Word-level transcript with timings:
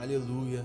Aleluia. 0.00 0.64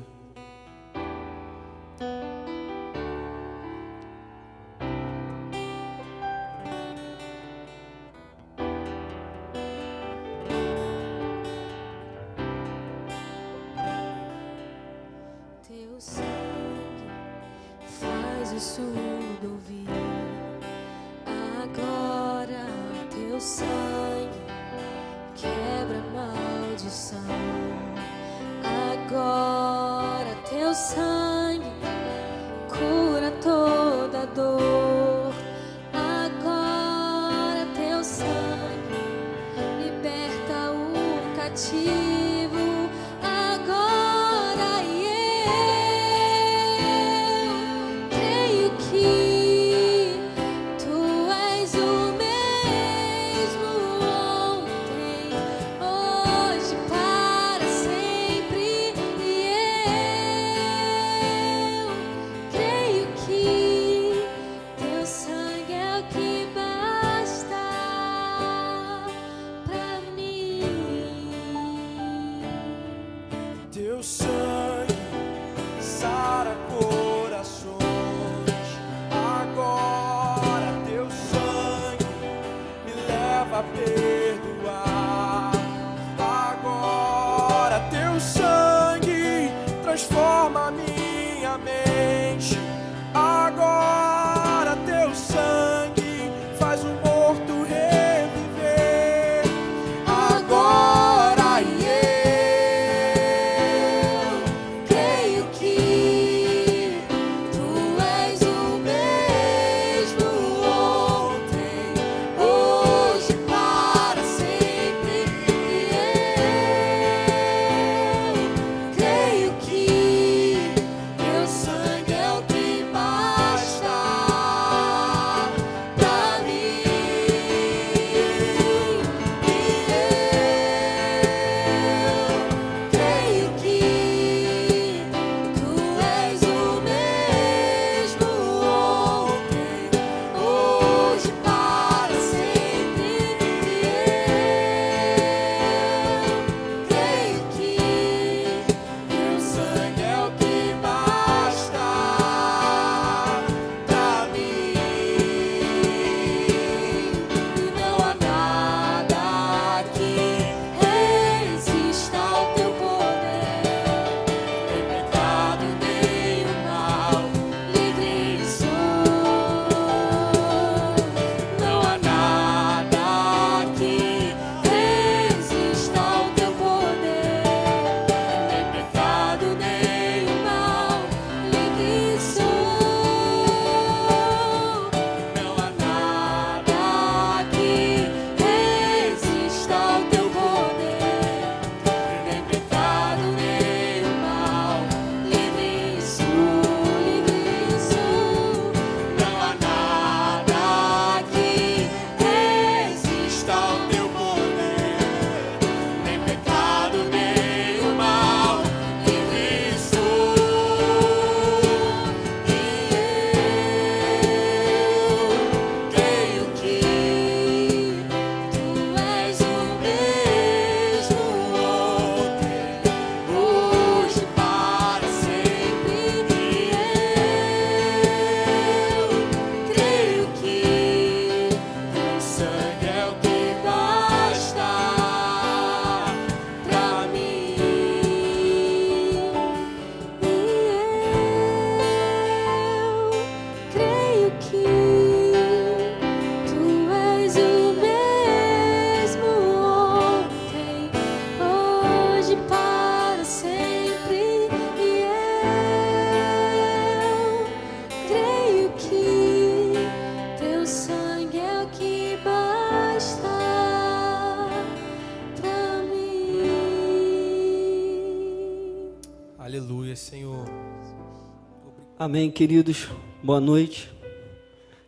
Amém, 272.06 272.30
queridos. 272.30 272.90
Boa 273.24 273.40
noite. 273.40 273.90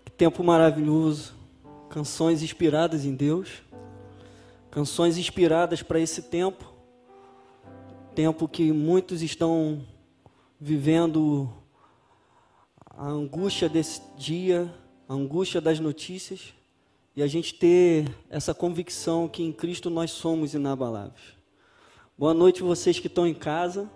Que 0.03 0.12
tempo 0.12 0.44
maravilhoso. 0.44 1.33
Canções 1.88 2.44
inspiradas 2.44 3.06
em 3.06 3.15
Deus. 3.15 3.63
Canções 4.69 5.17
inspiradas 5.17 5.81
para 5.81 5.97
esse 5.97 6.23
tempo. 6.23 6.73
Tempo 8.13 8.50
que 8.50 8.69
muitos 8.73 9.21
estão 9.21 9.81
vivendo 10.59 11.50
a 12.89 13.07
angústia 13.07 13.69
desse 13.69 14.01
dia, 14.17 14.69
a 15.07 15.13
angústia 15.13 15.62
das 15.62 15.79
notícias. 15.79 16.53
E 17.15 17.23
a 17.23 17.27
gente 17.27 17.53
ter 17.53 18.13
essa 18.29 18.53
convicção 18.53 19.29
que 19.29 19.41
em 19.41 19.53
Cristo 19.53 19.89
nós 19.89 20.12
somos 20.12 20.53
inabaláveis. 20.53 21.38
Boa 22.17 22.33
noite 22.33 22.62
vocês 22.62 23.00
que 23.00 23.07
estão 23.07 23.25
em 23.25 23.33
casa. 23.33 23.89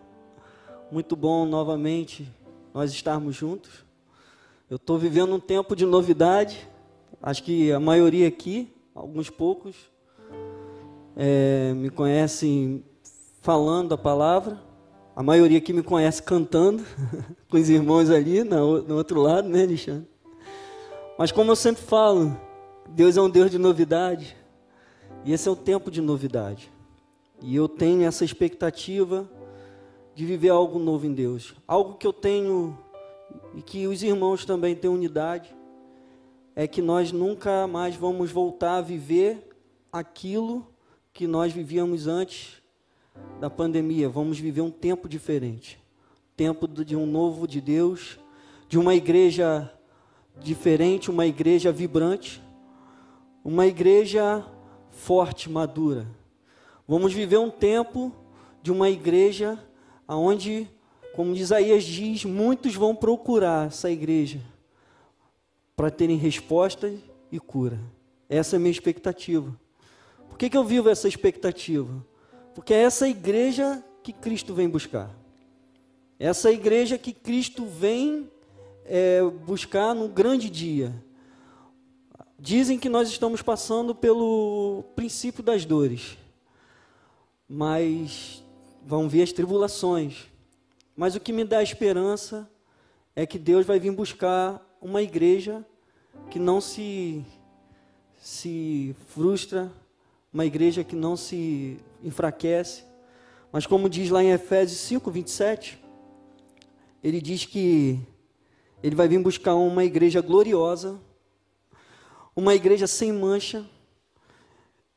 Muito 0.89 1.17
bom 1.17 1.45
novamente 1.45 2.25
nós 2.73 2.91
estarmos 2.91 3.35
juntos. 3.35 3.85
Eu 4.69 4.75
estou 4.77 4.97
vivendo 4.97 5.33
um 5.33 5.39
tempo 5.39 5.75
de 5.75 5.85
novidade. 5.85 6.67
Acho 7.21 7.43
que 7.43 7.71
a 7.71 7.79
maioria 7.79 8.27
aqui, 8.27 8.71
alguns 8.93 9.29
poucos, 9.29 9.75
é, 11.15 11.73
me 11.73 11.89
conhecem 11.89 12.83
falando 13.41 13.93
a 13.93 13.97
palavra. 13.97 14.59
A 15.15 15.23
maioria 15.23 15.57
aqui 15.57 15.73
me 15.73 15.83
conhece 15.83 16.21
cantando, 16.23 16.83
com 17.49 17.57
os 17.57 17.69
irmãos 17.69 18.09
ali 18.09 18.43
no, 18.43 18.81
no 18.83 18.95
outro 18.95 19.21
lado, 19.21 19.49
né, 19.49 19.63
Alexandre? 19.63 20.07
Mas 21.17 21.31
como 21.31 21.51
eu 21.51 21.55
sempre 21.55 21.81
falo, 21.81 22.39
Deus 22.87 23.17
é 23.17 23.21
um 23.21 23.29
Deus 23.29 23.51
de 23.51 23.57
novidade. 23.57 24.37
E 25.25 25.33
esse 25.33 25.49
é 25.49 25.51
o 25.51 25.55
tempo 25.55 25.91
de 25.91 25.99
novidade. 25.99 26.71
E 27.41 27.55
eu 27.55 27.67
tenho 27.67 28.03
essa 28.03 28.23
expectativa 28.23 29.29
de 30.19 30.25
viver 30.25 30.49
algo 30.49 30.77
novo 30.79 31.05
em 31.05 31.13
Deus. 31.13 31.55
Algo 31.65 31.93
que 31.93 32.05
eu 32.05 32.11
tenho 32.11 32.77
e 33.55 33.61
que 33.61 33.87
os 33.87 34.03
irmãos 34.03 34.43
também 34.43 34.75
têm 34.75 34.91
unidade 34.91 35.55
é 36.53 36.67
que 36.67 36.81
nós 36.81 37.13
nunca 37.13 37.65
mais 37.67 37.95
vamos 37.95 38.29
voltar 38.29 38.79
a 38.79 38.81
viver 38.81 39.49
aquilo 39.89 40.67
que 41.13 41.25
nós 41.25 41.53
vivíamos 41.53 42.05
antes 42.05 42.61
da 43.39 43.49
pandemia. 43.49 44.09
Vamos 44.09 44.37
viver 44.37 44.59
um 44.59 44.69
tempo 44.69 45.07
diferente. 45.07 45.81
Tempo 46.35 46.67
de 46.67 46.97
um 46.97 47.05
novo 47.05 47.47
de 47.47 47.61
Deus, 47.61 48.19
de 48.67 48.77
uma 48.77 48.93
igreja 48.95 49.73
diferente, 50.35 51.09
uma 51.09 51.27
igreja 51.27 51.71
vibrante, 51.71 52.43
uma 53.41 53.65
igreja 53.65 54.45
forte, 54.91 55.49
madura. 55.49 56.05
Vamos 56.85 57.13
viver 57.13 57.37
um 57.37 57.49
tempo 57.49 58.11
de 58.61 58.69
uma 58.69 58.89
igreja 58.89 59.57
onde, 60.15 60.67
como 61.13 61.35
Isaías 61.35 61.83
diz, 61.83 62.25
muitos 62.25 62.75
vão 62.75 62.95
procurar 62.95 63.67
essa 63.67 63.89
igreja 63.91 64.41
para 65.75 65.91
terem 65.91 66.17
resposta 66.17 66.93
e 67.31 67.39
cura. 67.39 67.79
Essa 68.27 68.55
é 68.55 68.57
a 68.57 68.59
minha 68.59 68.71
expectativa. 68.71 69.55
Por 70.27 70.37
que, 70.37 70.49
que 70.49 70.57
eu 70.57 70.63
vivo 70.63 70.89
essa 70.89 71.07
expectativa? 71.07 72.05
Porque 72.53 72.73
é 72.73 72.81
essa 72.81 73.07
igreja 73.07 73.83
que 74.03 74.11
Cristo 74.11 74.53
vem 74.53 74.69
buscar. 74.69 75.09
Essa 76.19 76.51
igreja 76.51 76.97
que 76.97 77.13
Cristo 77.13 77.65
vem 77.65 78.29
é, 78.85 79.21
buscar 79.45 79.93
no 79.93 80.07
grande 80.07 80.49
dia. 80.49 80.93
Dizem 82.37 82.79
que 82.79 82.89
nós 82.89 83.09
estamos 83.09 83.41
passando 83.41 83.93
pelo 83.93 84.83
princípio 84.95 85.43
das 85.43 85.65
dores, 85.65 86.17
mas 87.47 88.43
vão 88.85 89.07
vir 89.07 89.23
as 89.23 89.31
tribulações. 89.31 90.27
Mas 90.95 91.15
o 91.15 91.19
que 91.19 91.31
me 91.31 91.43
dá 91.43 91.61
esperança 91.63 92.49
é 93.15 93.25
que 93.25 93.39
Deus 93.39 93.65
vai 93.65 93.79
vir 93.79 93.91
buscar 93.91 94.65
uma 94.81 95.01
igreja 95.01 95.65
que 96.29 96.39
não 96.39 96.59
se 96.59 97.25
se 98.21 98.95
frustra, 99.07 99.71
uma 100.31 100.45
igreja 100.45 100.83
que 100.83 100.95
não 100.95 101.15
se 101.15 101.79
enfraquece. 102.03 102.83
Mas 103.51 103.65
como 103.65 103.89
diz 103.89 104.09
lá 104.09 104.23
em 104.23 104.31
Efésios 104.31 104.79
5, 104.81 105.09
27, 105.09 105.79
ele 107.03 107.21
diz 107.21 107.45
que 107.45 107.99
ele 108.83 108.95
vai 108.95 109.07
vir 109.07 109.19
buscar 109.19 109.55
uma 109.55 109.83
igreja 109.83 110.21
gloriosa, 110.21 110.99
uma 112.35 112.53
igreja 112.53 112.87
sem 112.87 113.11
mancha, 113.11 113.65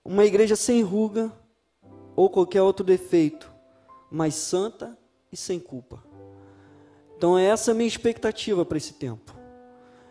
uma 0.04 0.24
igreja 0.24 0.56
sem 0.56 0.82
ruga 0.82 1.32
ou 2.14 2.28
qualquer 2.28 2.62
outro 2.62 2.84
defeito, 2.84 3.51
mas 4.12 4.34
santa 4.34 4.96
e 5.32 5.36
sem 5.36 5.58
culpa. 5.58 6.04
Então, 7.16 7.38
essa 7.38 7.70
é 7.70 7.72
a 7.72 7.74
minha 7.74 7.88
expectativa 7.88 8.64
para 8.64 8.76
esse 8.76 8.92
tempo. 8.92 9.34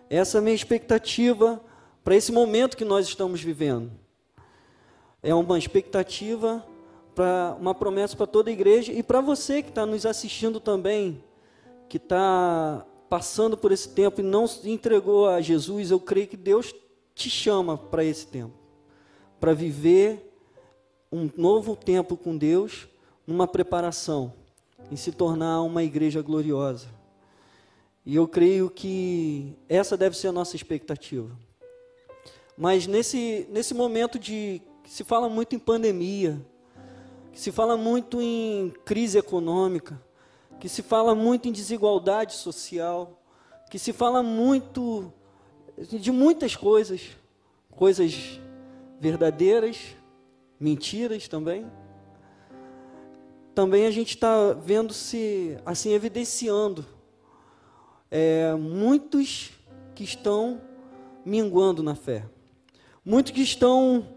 Essa 0.10 0.38
é 0.38 0.40
a 0.40 0.42
minha 0.42 0.56
expectativa 0.56 1.64
para 2.04 2.16
esse 2.16 2.32
momento 2.32 2.76
que 2.76 2.84
nós 2.84 3.08
estamos 3.08 3.42
vivendo. 3.42 3.92
É 5.22 5.36
uma 5.36 5.58
expectativa 5.58 6.66
para 7.14 7.56
uma 7.60 7.76
promessa 7.76 8.18
para 8.18 8.26
toda 8.26 8.50
a 8.50 8.54
igreja 8.54 8.92
e 8.92 9.04
para 9.04 9.22
você 9.22 9.62
que 9.62 9.70
está 9.70 9.86
nos 9.86 10.06
assistindo 10.06 10.60
também, 10.60 11.24
que 11.88 11.98
está 11.98 12.86
passando 13.08 13.56
por 13.56 13.72
esse 13.72 13.90
tempo 13.90 14.22
e 14.22 14.24
não 14.24 14.48
se 14.48 14.70
entregou 14.70 15.28
a 15.28 15.42
Jesus, 15.42 15.92
eu 15.92 16.00
creio 16.00 16.28
que 16.28 16.38
Deus 16.38 16.74
te 17.14 17.30
chama 17.30 17.78
para 17.78 18.04
esse 18.04 18.26
tempo, 18.26 18.54
para 19.40 19.54
viver 19.54 20.34
um 21.12 21.30
novo 21.36 21.76
tempo 21.76 22.16
com 22.16 22.38
Deus, 22.38 22.88
numa 23.32 23.48
preparação 23.48 24.34
em 24.92 24.98
se 24.98 25.10
tornar 25.14 25.62
uma 25.62 25.82
igreja 25.84 26.22
gloriosa. 26.22 26.88
E 28.06 28.14
eu 28.14 28.28
creio 28.28 28.70
que 28.70 29.56
essa 29.70 29.96
deve 29.96 30.18
ser 30.18 30.28
a 30.28 30.32
nossa 30.34 30.58
expectativa. 30.58 31.32
Mas 32.58 32.88
nesse, 32.88 33.48
nesse 33.50 33.74
momento 33.74 34.20
de 34.20 34.62
que 34.84 34.90
se 34.90 35.06
fala 35.06 35.30
muito 35.30 35.56
em 35.56 35.60
pandemia, 35.60 36.46
que 37.32 37.40
se 37.40 37.54
fala 37.54 37.78
muito 37.78 38.22
em 38.22 38.74
crise 38.84 39.18
econômica, 39.18 40.02
que 40.60 40.68
se 40.68 40.84
fala 40.84 41.16
muito 41.16 41.48
em 41.48 41.54
desigualdade 41.54 42.34
social, 42.34 43.18
que 43.70 43.80
se 43.80 43.94
fala 43.94 44.22
muito 44.22 45.12
de 45.78 46.12
muitas 46.12 46.58
coisas, 46.58 47.12
coisas 47.70 48.42
verdadeiras, 49.00 49.96
mentiras 50.60 51.30
também. 51.30 51.66
Também 53.54 53.86
a 53.86 53.92
gente 53.92 54.10
está 54.10 54.54
vendo 54.54 54.94
se 54.94 55.58
assim 55.66 55.92
evidenciando 55.92 56.86
é, 58.10 58.54
muitos 58.56 59.52
que 59.94 60.04
estão 60.04 60.62
minguando 61.26 61.84
na 61.84 61.96
fé, 61.96 62.26
muitos 63.06 63.32
que 63.32 63.42
estão 63.42 64.08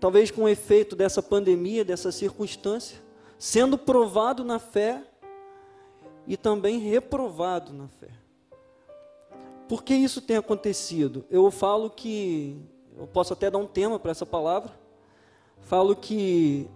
talvez 0.00 0.30
com 0.30 0.42
o 0.42 0.48
efeito 0.48 0.96
dessa 0.96 1.22
pandemia, 1.22 1.84
dessa 1.84 2.10
circunstância, 2.10 2.98
sendo 3.38 3.76
provado 3.76 4.44
na 4.44 4.58
fé 4.58 5.02
e 6.26 6.36
também 6.36 6.78
reprovado 6.78 7.72
na 7.72 7.88
fé. 7.88 8.08
Por 9.68 9.82
que 9.82 9.94
isso 9.94 10.20
tem 10.20 10.36
acontecido? 10.36 11.24
Eu 11.30 11.50
falo 11.50 11.90
que, 11.90 12.60
eu 12.96 13.06
posso 13.06 13.32
até 13.32 13.50
dar 13.50 13.58
um 13.58 13.66
tema 13.66 13.98
para 13.98 14.10
essa 14.10 14.26
palavra, 14.26 14.72
falo 15.60 15.96
que, 15.96 16.68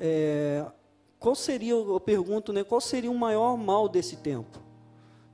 é, 0.00 0.64
qual 1.18 1.34
seria, 1.34 1.74
eu 1.74 2.00
pergunto, 2.00 2.52
né, 2.52 2.64
qual 2.64 2.80
seria 2.80 3.10
o 3.10 3.18
maior 3.18 3.56
mal 3.58 3.88
desse 3.88 4.16
tempo? 4.16 4.58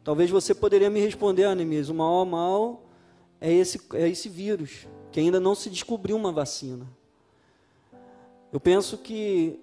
Talvez 0.03 0.29
você 0.29 0.55
poderia 0.55 0.91
me 0.91 1.01
responder, 1.01 1.45
Anemias, 1.45 1.89
o 1.89 1.95
maior 1.95 2.25
mal 2.25 2.83
é 3.41 3.53
esse, 3.53 3.81
é 3.95 4.09
esse 4.09 4.29
vírus, 4.29 4.87
que 5.13 5.21
ainda 5.21 5.39
não 5.39 5.55
se 5.55 5.71
descobriu 5.71 6.17
uma 6.17 6.33
vacina. 6.33 6.87
Eu 8.53 8.59
penso 8.59 8.99
que 8.99 9.61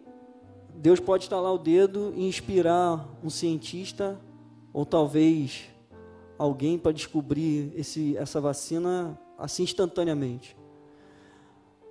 Deus 0.73 0.99
pode 0.99 1.23
estalar 1.23 1.53
o 1.53 1.57
dedo 1.57 2.13
e 2.15 2.25
inspirar 2.25 3.07
um 3.23 3.29
cientista, 3.29 4.19
ou 4.71 4.85
talvez 4.85 5.65
alguém 6.37 6.77
para 6.77 6.91
descobrir 6.91 7.71
esse, 7.75 8.17
essa 8.17 8.39
vacina 8.41 9.19
assim 9.37 9.63
instantaneamente. 9.63 10.57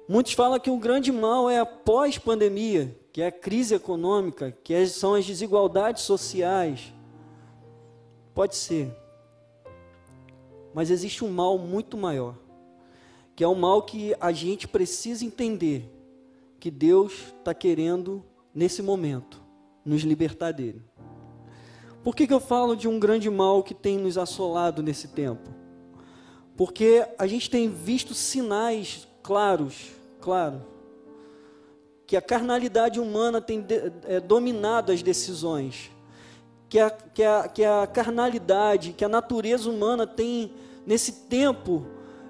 Muitos 0.08 0.32
falam 0.32 0.58
que 0.58 0.70
o 0.70 0.78
grande 0.78 1.12
mal 1.12 1.48
é 1.48 1.58
a 1.58 1.66
pós-pandemia, 1.66 2.96
que 3.12 3.20
é 3.20 3.26
a 3.26 3.32
crise 3.32 3.74
econômica, 3.74 4.56
que 4.64 4.72
é, 4.72 4.86
são 4.86 5.14
as 5.14 5.26
desigualdades 5.26 6.02
sociais. 6.02 6.94
Pode 8.34 8.56
ser. 8.56 8.90
Mas 10.72 10.90
existe 10.90 11.22
um 11.22 11.30
mal 11.30 11.58
muito 11.58 11.98
maior, 11.98 12.34
que 13.36 13.44
é 13.44 13.48
um 13.48 13.54
mal 13.54 13.82
que 13.82 14.16
a 14.18 14.32
gente 14.32 14.66
precisa 14.66 15.24
entender 15.24 15.92
que 16.58 16.70
Deus 16.70 17.34
está 17.38 17.52
querendo, 17.52 18.24
nesse 18.54 18.80
momento, 18.82 19.42
nos 19.84 20.02
libertar 20.02 20.52
dele. 20.52 20.82
Por 22.02 22.16
que, 22.16 22.26
que 22.26 22.32
eu 22.32 22.40
falo 22.40 22.74
de 22.74 22.88
um 22.88 22.98
grande 22.98 23.28
mal 23.28 23.62
que 23.62 23.74
tem 23.74 23.98
nos 23.98 24.16
assolado 24.16 24.82
nesse 24.82 25.08
tempo? 25.08 25.50
Porque 26.56 27.06
a 27.18 27.26
gente 27.26 27.50
tem 27.50 27.68
visto 27.68 28.14
sinais 28.14 29.06
claros, 29.22 29.90
claro, 30.20 30.71
que 32.12 32.16
a 32.18 32.20
carnalidade 32.20 33.00
humana 33.00 33.40
tem 33.40 33.64
é, 34.06 34.20
dominado 34.20 34.92
as 34.92 35.02
decisões, 35.02 35.90
que 36.68 36.78
a, 36.78 36.90
que, 36.90 37.24
a, 37.24 37.48
que 37.48 37.64
a 37.64 37.86
carnalidade, 37.86 38.92
que 38.92 39.02
a 39.02 39.08
natureza 39.08 39.70
humana 39.70 40.06
tem, 40.06 40.52
nesse 40.86 41.10
tempo, 41.26 41.86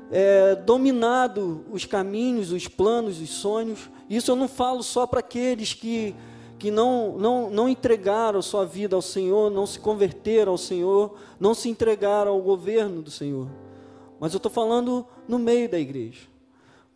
é, 0.08 0.54
dominado 0.54 1.64
os 1.68 1.84
caminhos, 1.84 2.52
os 2.52 2.68
planos, 2.68 3.20
os 3.20 3.30
sonhos. 3.30 3.90
Isso 4.08 4.30
eu 4.30 4.36
não 4.36 4.46
falo 4.46 4.84
só 4.84 5.04
para 5.04 5.18
aqueles 5.18 5.74
que 5.74 6.14
que 6.60 6.70
não, 6.70 7.18
não, 7.18 7.50
não 7.50 7.68
entregaram 7.68 8.40
sua 8.40 8.64
vida 8.64 8.94
ao 8.94 9.02
Senhor, 9.02 9.50
não 9.50 9.66
se 9.66 9.80
converteram 9.80 10.52
ao 10.52 10.58
Senhor, 10.58 11.16
não 11.40 11.54
se 11.54 11.68
entregaram 11.68 12.30
ao 12.30 12.40
governo 12.40 13.02
do 13.02 13.10
Senhor. 13.10 13.48
Mas 14.20 14.32
eu 14.32 14.36
estou 14.36 14.52
falando 14.52 15.04
no 15.26 15.40
meio 15.40 15.68
da 15.68 15.76
igreja. 15.76 16.31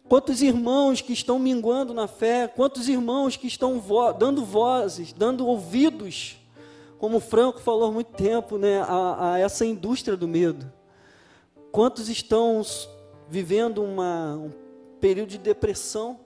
Quantos 0.08 0.40
irmãos 0.40 1.00
que 1.00 1.12
estão 1.12 1.38
minguando 1.38 1.92
na 1.92 2.06
fé, 2.06 2.46
quantos 2.46 2.88
irmãos 2.88 3.36
que 3.36 3.46
estão 3.46 3.80
vo 3.80 4.12
dando 4.12 4.44
vozes, 4.44 5.12
dando 5.12 5.46
ouvidos 5.46 6.38
como 6.98 7.18
o 7.18 7.20
Franco 7.20 7.60
falou 7.60 7.88
há 7.88 7.92
muito 7.92 8.12
tempo, 8.12 8.56
né, 8.56 8.80
a, 8.80 9.34
a 9.34 9.38
essa 9.38 9.64
indústria 9.66 10.16
do 10.16 10.26
medo. 10.26 10.72
Quantos 11.70 12.08
estão 12.08 12.62
vivendo 13.28 13.82
uma, 13.82 14.36
um 14.36 14.50
período 15.00 15.28
de 15.28 15.38
depressão 15.38 16.18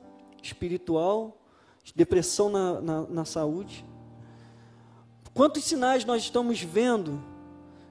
espiritual, 0.43 1.37
de 1.83 1.93
depressão 1.95 2.49
na, 2.49 2.81
na, 2.81 3.01
na 3.03 3.25
saúde? 3.25 3.85
Quantos 5.35 5.65
sinais 5.65 6.05
nós 6.05 6.23
estamos 6.23 6.61
vendo 6.61 7.23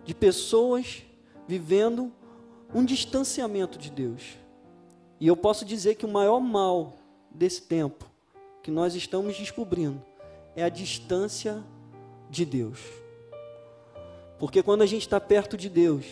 de 0.06 0.14
pessoas 0.14 1.04
vivendo 1.48 2.12
um 2.74 2.86
distanciamento 2.86 3.78
de 3.78 3.90
Deus? 3.90 4.38
E 5.20 5.28
eu 5.28 5.36
posso 5.36 5.66
dizer 5.66 5.96
que 5.96 6.06
o 6.06 6.10
maior 6.10 6.40
mal 6.40 6.94
desse 7.30 7.62
tempo 7.62 8.06
que 8.64 8.72
nós 8.72 8.96
estamos 8.96 9.38
descobrindo 9.38 10.02
é 10.56 10.64
a 10.64 10.70
distância 10.70 11.64
de 12.30 12.46
Deus. 12.46 12.80
Porque 14.38 14.64
quando 14.64 14.82
a 14.82 14.86
gente 14.86 15.02
está 15.02 15.20
perto 15.20 15.58
de 15.58 15.68
Deus, 15.68 16.06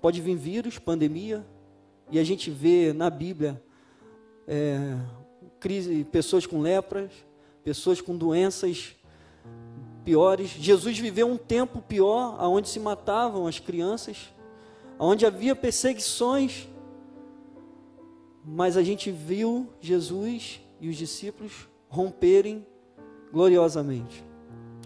pode 0.00 0.20
vir 0.20 0.36
vírus, 0.36 0.78
pandemia, 0.78 1.44
e 2.10 2.18
a 2.18 2.24
gente 2.24 2.50
vê 2.50 2.92
na 2.92 3.08
Bíblia 3.08 3.62
é, 4.46 4.96
crise, 5.58 6.04
pessoas 6.04 6.46
com 6.46 6.60
lepras, 6.60 7.10
pessoas 7.64 8.00
com 8.00 8.16
doenças 8.16 8.94
piores. 10.04 10.50
Jesus 10.50 10.98
viveu 10.98 11.26
um 11.26 11.36
tempo 11.36 11.82
pior, 11.82 12.42
onde 12.42 12.68
se 12.68 12.80
matavam 12.80 13.46
as 13.46 13.58
crianças, 13.58 14.32
onde 14.98 15.26
havia 15.26 15.54
perseguições, 15.54 16.68
mas 18.44 18.76
a 18.76 18.82
gente 18.82 19.10
viu 19.10 19.72
Jesus 19.80 20.60
e 20.80 20.88
os 20.88 20.96
discípulos 20.96 21.68
romperem 21.88 22.66
gloriosamente. 23.32 24.24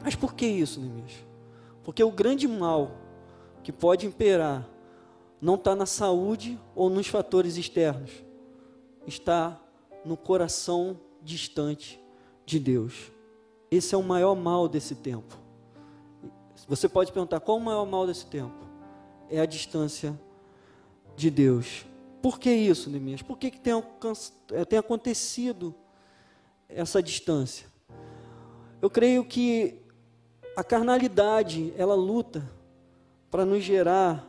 Mas 0.03 0.15
por 0.15 0.35
que 0.35 0.47
isso, 0.47 0.81
Neemias? 0.81 1.13
Porque 1.85 2.03
o 2.03 2.11
grande 2.11 2.47
mal 2.49 2.93
que 3.63 3.73
pode 3.73 4.07
imperar 4.07 4.69
não 5.41 5.55
está 5.55 5.75
na 5.75 5.87
saúde 5.87 6.59
ou 6.75 6.89
nos 6.89 7.07
fatores 7.09 7.57
externos, 7.57 8.11
está 9.07 9.61
no 10.05 10.17
coração 10.17 10.99
distante 11.21 12.01
de 12.47 12.59
Deus. 12.59 13.11
Esse 13.71 13.95
é 13.95 13.99
o 13.99 14.03
maior 14.03 14.35
mal 14.35 14.69
desse 14.69 14.95
tempo. 14.95 15.37
Você 16.69 16.89
pode 16.89 17.11
perguntar 17.13 17.41
qual 17.41 17.59
o 17.59 17.61
maior 17.61 17.85
mal 17.85 18.07
desse 18.07 18.27
tempo? 18.27 18.55
É 19.29 19.41
a 19.41 19.47
distância 19.47 20.19
de 21.17 21.31
Deus. 21.31 21.85
Por 22.23 22.39
que 22.39 22.51
isso, 22.51 22.89
Neemias? 22.89 23.21
Por 23.21 23.37
que, 23.37 23.51
que 23.51 23.59
tem, 23.59 23.73
é, 24.53 24.65
tem 24.65 24.79
acontecido 24.79 25.75
essa 26.69 27.03
distância? 27.03 27.67
Eu 28.81 28.89
creio 28.89 29.25
que 29.25 29.83
a 30.57 30.63
carnalidade, 30.63 31.75
ela 31.77 31.97
luta 31.97 32.49
para 33.29 33.45
nos 33.45 33.65
gerar 33.65 34.29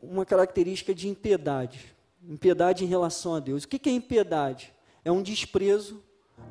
uma 0.00 0.24
característica 0.24 0.94
de 0.94 1.08
impiedade. 1.08 1.96
Impiedade 2.22 2.84
em 2.84 2.88
relação 2.88 3.34
a 3.34 3.40
Deus. 3.40 3.64
O 3.64 3.68
que 3.68 3.88
é 3.88 3.92
impiedade? 3.92 4.72
É 5.04 5.10
um 5.10 5.22
desprezo 5.22 6.02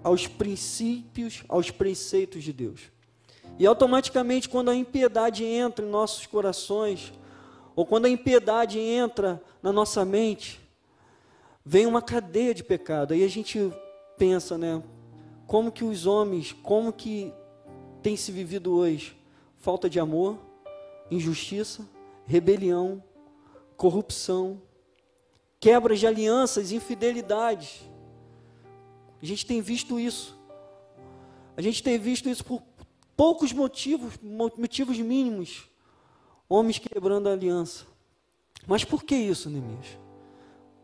aos 0.03 0.27
princípios, 0.27 1.43
aos 1.47 1.71
preceitos 1.71 2.43
de 2.43 2.51
Deus. 2.51 2.91
E 3.57 3.65
automaticamente, 3.65 4.49
quando 4.49 4.69
a 4.69 4.75
impiedade 4.75 5.43
entra 5.43 5.85
em 5.85 5.89
nossos 5.89 6.25
corações, 6.25 7.13
ou 7.77 7.85
quando 7.85 8.05
a 8.05 8.09
impiedade 8.09 8.79
entra 8.79 9.39
na 9.61 9.71
nossa 9.71 10.03
mente, 10.03 10.59
vem 11.63 11.85
uma 11.85 12.01
cadeia 12.01 12.51
de 12.51 12.63
pecado. 12.63 13.13
Aí 13.13 13.23
a 13.23 13.27
gente 13.27 13.71
pensa, 14.17 14.57
né? 14.57 14.81
Como 15.45 15.71
que 15.71 15.83
os 15.83 16.07
homens, 16.07 16.53
como 16.63 16.91
que 16.91 17.31
tem 18.01 18.17
se 18.17 18.31
vivido 18.31 18.73
hoje? 18.73 19.15
Falta 19.57 19.87
de 19.87 19.99
amor, 19.99 20.39
injustiça, 21.11 21.87
rebelião, 22.25 23.03
corrupção, 23.75 24.59
quebras 25.59 25.99
de 25.99 26.07
alianças, 26.07 26.71
infidelidades. 26.71 27.87
A 29.21 29.25
gente 29.25 29.45
tem 29.45 29.61
visto 29.61 29.99
isso. 29.99 30.35
A 31.55 31.61
gente 31.61 31.83
tem 31.83 31.99
visto 31.99 32.27
isso 32.27 32.43
por 32.43 32.63
poucos 33.15 33.53
motivos, 33.53 34.17
motivos 34.19 34.97
mínimos. 34.97 35.69
Homens 36.49 36.79
quebrando 36.79 37.27
a 37.27 37.33
aliança. 37.33 37.85
Mas 38.65 38.83
por 38.83 39.03
que 39.03 39.15
isso, 39.15 39.49
Neemias? 39.49 39.97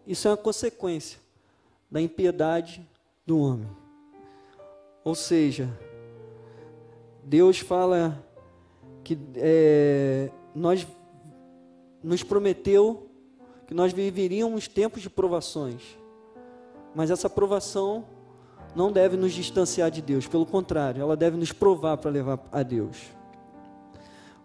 Isso 0.05 0.27
é 0.27 0.31
uma 0.31 0.37
consequência 0.37 1.19
da 1.89 2.01
impiedade 2.01 2.87
do 3.25 3.39
homem. 3.39 3.69
Ou 5.03 5.15
seja, 5.15 5.69
Deus 7.23 7.59
fala 7.59 8.23
que 9.03 9.17
é, 9.35 10.29
nós 10.55 10.87
nos 12.01 12.23
prometeu 12.23 13.09
que 13.67 13.73
nós 13.73 13.93
viveríamos 13.93 14.67
tempos 14.67 15.01
de 15.01 15.09
provações, 15.09 15.81
mas 16.93 17.09
essa 17.09 17.29
provação 17.29 18.05
não 18.75 18.91
deve 18.91 19.15
nos 19.15 19.33
distanciar 19.33 19.89
de 19.89 20.01
Deus, 20.01 20.27
pelo 20.27 20.45
contrário, 20.45 21.01
ela 21.01 21.15
deve 21.15 21.37
nos 21.37 21.51
provar 21.51 21.97
para 21.97 22.11
levar 22.11 22.39
a 22.51 22.63
Deus. 22.63 22.97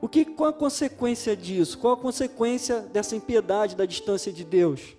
O 0.00 0.08
que, 0.08 0.24
qual 0.24 0.50
a 0.50 0.52
consequência 0.52 1.36
disso? 1.36 1.78
Qual 1.78 1.94
a 1.94 1.96
consequência 1.96 2.80
dessa 2.80 3.16
impiedade, 3.16 3.74
da 3.74 3.84
distância 3.84 4.32
de 4.32 4.44
Deus? 4.44 4.96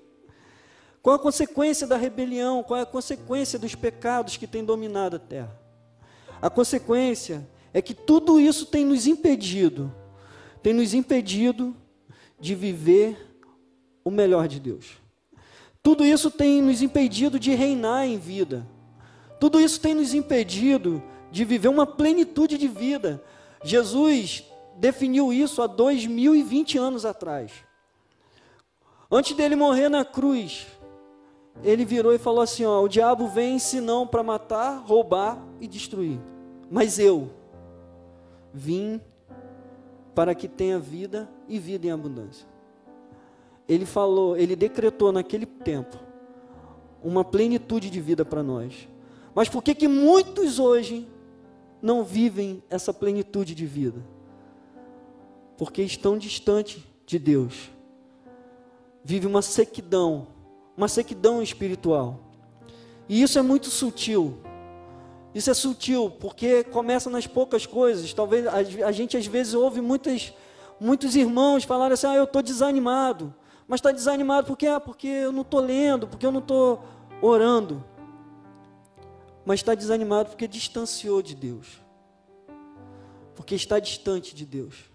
Qual 1.02 1.16
a 1.16 1.20
consequência 1.20 1.88
da 1.88 1.96
rebelião? 1.96 2.62
Qual 2.64 2.78
é 2.78 2.84
a 2.84 2.86
consequência 2.86 3.58
dos 3.58 3.76
pecados 3.76 4.36
que 4.36 4.46
têm 4.46 4.64
dominado 4.64 5.16
a 5.16 5.20
terra? 5.20 5.58
A 6.42 6.50
consequência 6.50 7.48
é 7.74 7.82
que 7.82 7.94
tudo 7.94 8.40
isso 8.40 8.66
tem 8.66 8.86
nos 8.86 9.08
impedido, 9.08 9.94
tem 10.62 10.74
nos 10.74 10.94
impedido 10.94 11.76
de 12.40 12.54
viver 12.56 13.18
o 14.04 14.12
melhor 14.12 14.48
de 14.48 14.60
Deus. 14.60 14.98
Tudo 15.82 16.06
isso 16.06 16.30
tem 16.30 16.62
nos 16.62 16.82
impedido 16.82 17.40
de 17.40 17.54
reinar 17.54 18.06
em 18.06 18.18
vida. 18.18 18.68
Tudo 19.40 19.62
isso 19.62 19.80
tem 19.80 19.94
nos 19.94 20.14
impedido 20.14 21.02
de 21.32 21.46
viver 21.46 21.70
uma 21.70 21.86
plenitude 21.86 22.58
de 22.58 22.68
vida. 22.68 23.24
Jesus 23.64 24.44
definiu 24.80 25.34
isso 25.34 25.62
há 25.62 25.68
2020 25.68 26.78
anos 26.78 27.06
atrás. 27.06 27.52
Antes 29.12 29.36
dele 29.36 29.56
morrer 29.56 29.90
na 29.90 30.06
cruz, 30.06 30.68
ele 31.64 31.84
virou 31.84 32.14
e 32.14 32.18
falou 32.18 32.42
assim: 32.42 32.64
ó, 32.64 32.82
o 32.82 32.88
diabo 32.88 33.28
vem 33.28 33.60
senão 33.60 34.08
para 34.08 34.24
matar, 34.24 34.78
roubar 34.80 35.38
e 35.60 35.68
destruir. 35.68 36.20
Mas 36.72 36.98
eu 36.98 37.30
vim 38.54 39.02
para 40.16 40.34
que 40.34 40.48
tenha 40.48 40.80
vida 40.80 41.30
e 41.48 41.60
vida 41.60 41.88
em 41.88 41.92
abundância. 41.92 42.48
Ele 43.68 43.86
falou, 43.86 44.36
ele 44.36 44.56
decretou 44.56 45.12
naquele 45.12 45.46
tempo 45.46 45.98
uma 47.04 47.24
plenitude 47.24 47.90
de 47.90 48.02
vida 48.02 48.26
para 48.26 48.42
nós. 48.42 48.88
Mas 49.36 49.48
por 49.48 49.62
que 49.62 49.76
que 49.76 49.88
muitos 49.88 50.58
hoje 50.58 51.08
não 51.82 52.04
vivem 52.04 52.64
essa 52.70 52.94
plenitude 52.94 53.54
de 53.54 53.66
vida? 53.66 54.04
Porque 55.60 55.84
estão 55.84 56.18
distantes 56.18 56.82
de 57.06 57.20
Deus. 57.20 57.70
Vive 59.04 59.28
uma 59.28 59.42
sequidão, 59.42 60.28
uma 60.78 60.88
sequidão 60.88 61.44
espiritual. 61.44 62.18
E 63.10 63.22
isso 63.22 63.38
é 63.38 63.42
muito 63.42 63.70
sutil. 63.70 64.40
Isso 65.36 65.52
é 65.52 65.54
sutil, 65.54 66.12
porque 66.12 66.64
começa 66.64 67.10
nas 67.10 67.28
poucas 67.28 67.66
coisas. 67.66 68.14
Talvez 68.14 68.48
a, 68.48 68.56
a 68.88 68.92
gente 68.94 69.18
às 69.18 69.26
vezes 69.26 69.54
ouve 69.54 69.82
muitas, 69.82 70.34
muitos 70.80 71.14
irmãos 71.14 71.66
falarem 71.66 71.94
assim: 71.94 72.08
ah, 72.08 72.16
eu 72.16 72.24
estou 72.24 72.42
desanimado. 72.42 73.36
Mas 73.68 73.80
está 73.80 73.92
desanimado 73.92 74.48
porque, 74.48 74.66
ah, 74.66 74.80
porque 74.80 75.08
eu 75.08 75.34
não 75.34 75.42
estou 75.42 75.60
lendo, 75.60 76.08
porque 76.08 76.26
eu 76.26 76.32
não 76.32 76.40
estou 76.40 76.82
orando. 77.22 77.84
Mas 79.46 79.60
está 79.60 79.76
desanimado 79.76 80.30
porque 80.30 80.48
distanciou 80.48 81.22
de 81.22 81.36
Deus. 81.36 81.82
Porque 83.36 83.56
está 83.56 83.78
distante 83.78 84.34
de 84.34 84.46
Deus. 84.46 84.89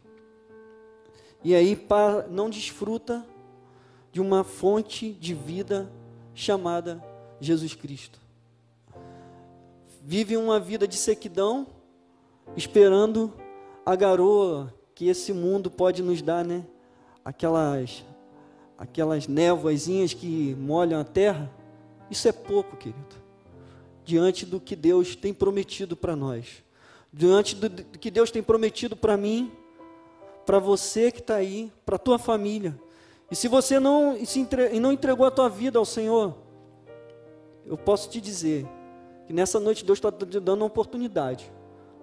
E 1.44 1.54
aí 1.54 1.78
não 2.30 2.48
desfruta 2.48 3.24
de 4.10 4.20
uma 4.20 4.42
fonte 4.42 5.12
de 5.12 5.34
vida 5.34 5.90
chamada 6.34 7.04
Jesus 7.40 7.74
Cristo 7.74 8.24
vive 10.04 10.36
uma 10.36 10.60
vida 10.60 10.86
de 10.86 10.96
sequidão, 10.96 11.66
esperando 12.54 13.32
a 13.86 13.96
garoa 13.96 14.72
que 14.94 15.08
esse 15.08 15.32
mundo 15.32 15.70
pode 15.70 16.02
nos 16.02 16.20
dar, 16.20 16.44
né? 16.44 16.64
Aquelas 17.24 18.04
aquelas 18.76 19.26
névoazinhas 19.26 20.12
que 20.12 20.54
molham 20.58 21.00
a 21.00 21.04
terra. 21.04 21.50
Isso 22.10 22.28
é 22.28 22.32
pouco, 22.32 22.76
querido. 22.76 23.16
Diante 24.04 24.44
do 24.44 24.60
que 24.60 24.76
Deus 24.76 25.16
tem 25.16 25.32
prometido 25.32 25.96
para 25.96 26.14
nós. 26.14 26.62
Diante 27.10 27.54
do, 27.54 27.68
do 27.68 27.98
que 27.98 28.10
Deus 28.10 28.30
tem 28.30 28.42
prometido 28.42 28.94
para 28.94 29.16
mim, 29.16 29.50
para 30.44 30.58
você 30.58 31.10
que 31.10 31.20
está 31.20 31.36
aí, 31.36 31.72
para 31.84 31.96
a 31.96 31.98
tua 31.98 32.18
família. 32.18 32.78
E 33.30 33.36
se 33.36 33.48
você 33.48 33.80
não, 33.80 34.16
e 34.16 34.26
se 34.26 34.40
entre, 34.40 34.74
e 34.74 34.80
não 34.80 34.92
entregou 34.92 35.26
a 35.26 35.30
tua 35.30 35.48
vida 35.48 35.78
ao 35.78 35.84
Senhor, 35.84 36.34
eu 37.64 37.76
posso 37.76 38.08
te 38.10 38.20
dizer 38.20 38.66
que 39.26 39.32
nessa 39.32 39.58
noite 39.58 39.84
Deus 39.84 39.98
está 39.98 40.12
te 40.12 40.38
dando 40.38 40.60
uma 40.60 40.66
oportunidade 40.66 41.50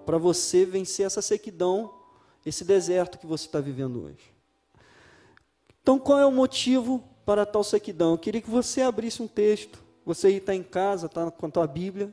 para 0.04 0.18
você 0.18 0.64
vencer 0.64 1.06
essa 1.06 1.22
sequidão, 1.22 1.92
esse 2.44 2.64
deserto 2.64 3.18
que 3.18 3.26
você 3.26 3.46
está 3.46 3.60
vivendo 3.60 4.04
hoje. 4.04 4.32
Então, 5.80 5.98
qual 5.98 6.18
é 6.18 6.26
o 6.26 6.32
motivo 6.32 7.02
para 7.24 7.46
tal 7.46 7.62
sequidão? 7.62 8.12
Eu 8.12 8.18
queria 8.18 8.40
que 8.40 8.50
você 8.50 8.82
abrisse 8.82 9.22
um 9.22 9.28
texto. 9.28 9.78
Você 10.04 10.30
está 10.30 10.54
em 10.54 10.62
casa, 10.62 11.06
está 11.06 11.30
com 11.30 11.46
a 11.46 11.50
tua 11.50 11.66
Bíblia. 11.66 12.12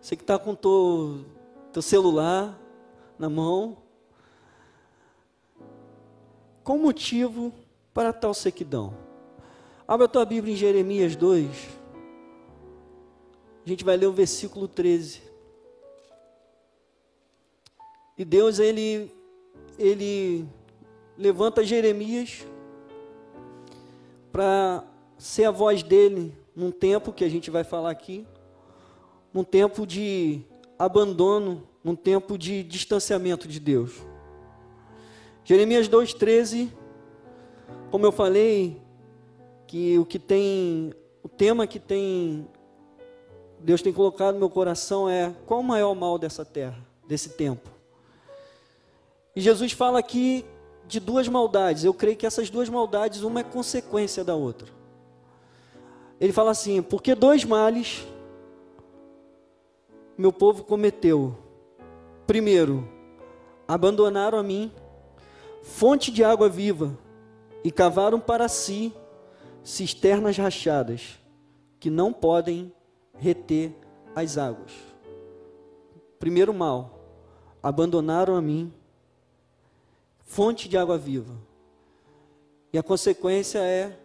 Você 0.00 0.16
que 0.16 0.22
está 0.22 0.38
com 0.38 0.50
o 0.50 0.56
teu, 0.56 1.24
teu 1.72 1.82
celular 1.82 2.58
na 3.18 3.28
mão. 3.28 3.83
O 6.66 6.78
motivo 6.78 7.52
para 7.92 8.12
tal 8.12 8.34
sequidão? 8.34 8.94
Abra 9.86 10.06
a 10.06 10.08
tua 10.08 10.24
Bíblia 10.24 10.54
em 10.54 10.56
Jeremias 10.56 11.14
2. 11.14 11.48
A 13.64 13.68
gente 13.68 13.84
vai 13.84 13.96
ler 13.96 14.06
o 14.06 14.12
versículo 14.12 14.66
13. 14.66 15.22
E 18.16 18.24
Deus, 18.24 18.58
ele, 18.58 19.12
ele 19.78 20.46
levanta 21.16 21.64
Jeremias 21.64 22.46
para 24.32 24.84
ser 25.18 25.44
a 25.44 25.50
voz 25.50 25.82
dele 25.82 26.34
num 26.56 26.70
tempo 26.70 27.12
que 27.12 27.24
a 27.24 27.28
gente 27.28 27.50
vai 27.50 27.62
falar 27.62 27.90
aqui, 27.90 28.26
num 29.32 29.44
tempo 29.44 29.86
de 29.86 30.40
abandono, 30.78 31.68
num 31.82 31.94
tempo 31.94 32.36
de 32.36 32.62
distanciamento 32.62 33.46
de 33.46 33.60
Deus. 33.60 34.13
Jeremias 35.44 35.88
2:13, 35.88 36.70
como 37.90 38.06
eu 38.06 38.12
falei, 38.12 38.80
que 39.66 39.98
o 39.98 40.04
que 40.04 40.18
tem 40.18 40.92
o 41.22 41.28
tema 41.28 41.66
que 41.66 41.78
tem 41.78 42.46
Deus 43.60 43.80
tem 43.80 43.92
colocado 43.92 44.34
no 44.34 44.40
meu 44.40 44.50
coração 44.50 45.08
é 45.08 45.34
qual 45.46 45.60
o 45.60 45.64
maior 45.64 45.94
mal 45.94 46.18
dessa 46.18 46.44
terra, 46.44 46.78
desse 47.06 47.30
tempo. 47.30 47.70
E 49.34 49.40
Jesus 49.40 49.72
fala 49.72 49.98
aqui 49.98 50.44
de 50.86 51.00
duas 51.00 51.28
maldades. 51.28 51.84
Eu 51.84 51.94
creio 51.94 52.16
que 52.16 52.26
essas 52.26 52.50
duas 52.50 52.68
maldades, 52.68 53.22
uma 53.22 53.40
é 53.40 53.42
consequência 53.42 54.22
da 54.22 54.34
outra. 54.34 54.68
Ele 56.20 56.32
fala 56.32 56.50
assim: 56.50 56.82
porque 56.82 57.14
dois 57.14 57.44
males 57.44 58.06
meu 60.16 60.32
povo 60.32 60.62
cometeu. 60.64 61.36
Primeiro, 62.26 62.88
abandonaram 63.66 64.38
a 64.38 64.42
mim, 64.42 64.70
fonte 65.64 66.12
de 66.12 66.22
água 66.22 66.48
viva, 66.48 66.96
e 67.64 67.72
cavaram 67.72 68.20
para 68.20 68.46
si 68.46 68.92
cisternas 69.62 70.36
rachadas, 70.36 71.18
que 71.80 71.88
não 71.88 72.12
podem 72.12 72.72
reter 73.14 73.74
as 74.14 74.36
águas. 74.36 74.70
Primeiro 76.18 76.52
mal, 76.52 77.00
abandonaram 77.62 78.36
a 78.36 78.42
mim, 78.42 78.72
fonte 80.22 80.68
de 80.68 80.76
água 80.76 80.98
viva. 80.98 81.34
E 82.70 82.78
a 82.78 82.82
consequência 82.82 83.58
é 83.58 83.98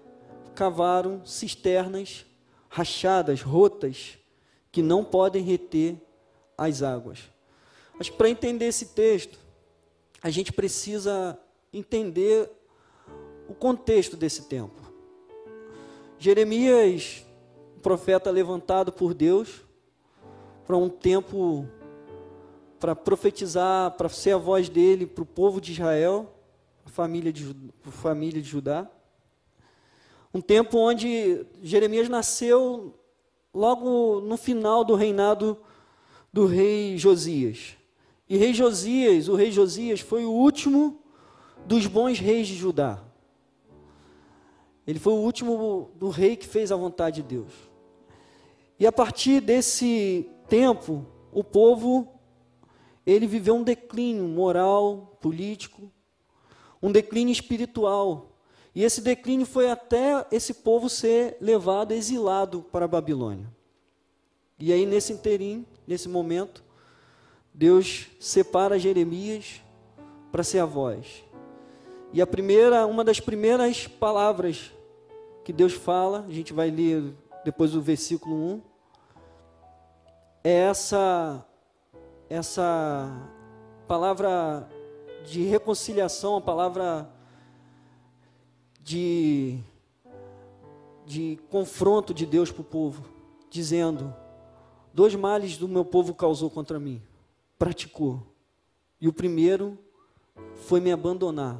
cavaram 0.56 1.26
cisternas 1.26 2.26
rachadas, 2.70 3.42
rotas, 3.42 4.18
que 4.72 4.82
não 4.82 5.04
podem 5.04 5.44
reter 5.44 5.98
as 6.58 6.82
águas. 6.82 7.30
Mas 7.98 8.10
para 8.10 8.30
entender 8.30 8.66
esse 8.66 8.88
texto, 8.88 9.38
a 10.22 10.30
gente 10.30 10.54
precisa 10.54 11.38
entender 11.74 12.50
o 13.48 13.54
contexto 13.54 14.16
desse 14.16 14.44
tempo. 14.44 14.82
Jeremias, 16.18 17.26
um 17.76 17.80
profeta 17.80 18.30
levantado 18.30 18.92
por 18.92 19.14
Deus 19.14 19.62
para 20.66 20.78
um 20.78 20.90
tempo 20.90 21.68
para 22.80 22.96
profetizar, 22.96 23.92
para 23.92 24.08
ser 24.08 24.32
a 24.32 24.38
voz 24.38 24.70
dele 24.70 25.06
para 25.06 25.24
o 25.24 25.26
povo 25.26 25.60
de 25.60 25.74
Israel, 25.74 26.34
a 26.86 26.90
família 26.90 27.34
de, 27.34 27.56
a 27.86 27.92
família 27.92 28.42
de 28.42 28.48
Judá. 28.48 28.90
Um 30.34 30.42
tempo 30.42 30.78
onde 30.78 31.46
Jeremias 31.62 32.08
nasceu 32.08 32.94
logo 33.54 34.22
no 34.22 34.38
final 34.38 34.84
do 34.84 34.96
reinado 34.96 35.58
do 36.32 36.46
rei 36.46 36.98
Josias. 36.98 37.76
E 38.30 38.38
rei 38.38 38.54
Josias, 38.54 39.28
o 39.28 39.36
rei 39.36 39.52
Josias 39.52 40.00
foi 40.00 40.24
o 40.24 40.32
último 40.32 40.99
dos 41.70 41.86
bons 41.86 42.18
reis 42.18 42.48
de 42.48 42.56
Judá. 42.56 43.00
Ele 44.88 44.98
foi 44.98 45.14
o 45.14 45.18
último 45.18 45.92
do 45.94 46.10
rei 46.10 46.36
que 46.36 46.48
fez 46.48 46.72
a 46.72 46.76
vontade 46.76 47.22
de 47.22 47.36
Deus. 47.36 47.54
E 48.80 48.88
a 48.88 48.92
partir 48.92 49.40
desse 49.40 50.28
tempo, 50.48 51.06
o 51.32 51.44
povo 51.44 52.08
ele 53.06 53.28
viveu 53.28 53.56
um 53.56 53.62
declínio 53.62 54.24
moral, 54.24 55.16
político, 55.22 55.92
um 56.82 56.92
declínio 56.92 57.32
espiritual. 57.32 58.32
E 58.74 58.84
esse 58.84 59.00
declínio 59.00 59.46
foi 59.46 59.70
até 59.70 60.26
esse 60.32 60.56
povo 60.56 60.90
ser 60.90 61.38
levado, 61.40 61.92
exilado 61.92 62.64
para 62.64 62.86
a 62.86 62.88
Babilônia. 62.88 63.46
E 64.58 64.74
aí, 64.74 64.88
nesse 64.88 65.14
interim, 65.14 65.68
nesse 65.86 66.10
momento, 66.10 66.64
Deus 67.54 68.08
separa 68.20 68.80
Jeremias 68.80 69.62
para 70.32 70.44
ser 70.44 70.60
a 70.60 70.66
voz. 70.66 71.29
E 72.12 72.22
a 72.22 72.28
primeira, 72.28 72.86
uma 72.88 73.04
das 73.04 73.20
primeiras 73.20 73.88
palavras 73.88 74.72
que 75.44 75.54
Deus 75.54 75.74
fala, 75.74 76.26
a 76.28 76.32
gente 76.32 76.54
vai 76.54 76.70
ler 76.72 77.14
depois 77.44 77.72
do 77.72 77.82
versículo 77.82 78.36
1, 78.36 78.62
é 80.44 80.52
essa 80.52 81.46
essa 82.30 83.12
palavra 83.88 84.70
de 85.26 85.44
reconciliação, 85.44 86.38
a 86.38 86.42
palavra 86.42 87.10
de, 88.82 89.60
de 91.06 91.40
confronto 91.50 92.14
de 92.14 92.26
Deus 92.26 92.52
para 92.52 92.62
o 92.62 92.66
povo, 92.66 93.04
dizendo: 93.50 94.14
Dois 94.94 95.16
males 95.16 95.58
do 95.58 95.68
meu 95.68 95.84
povo 95.84 96.14
causou 96.14 96.50
contra 96.50 96.80
mim, 96.80 97.02
praticou. 97.58 98.22
E 99.02 99.08
o 99.08 99.14
primeiro 99.14 99.78
foi 100.56 100.80
me 100.80 100.92
abandonar, 100.92 101.60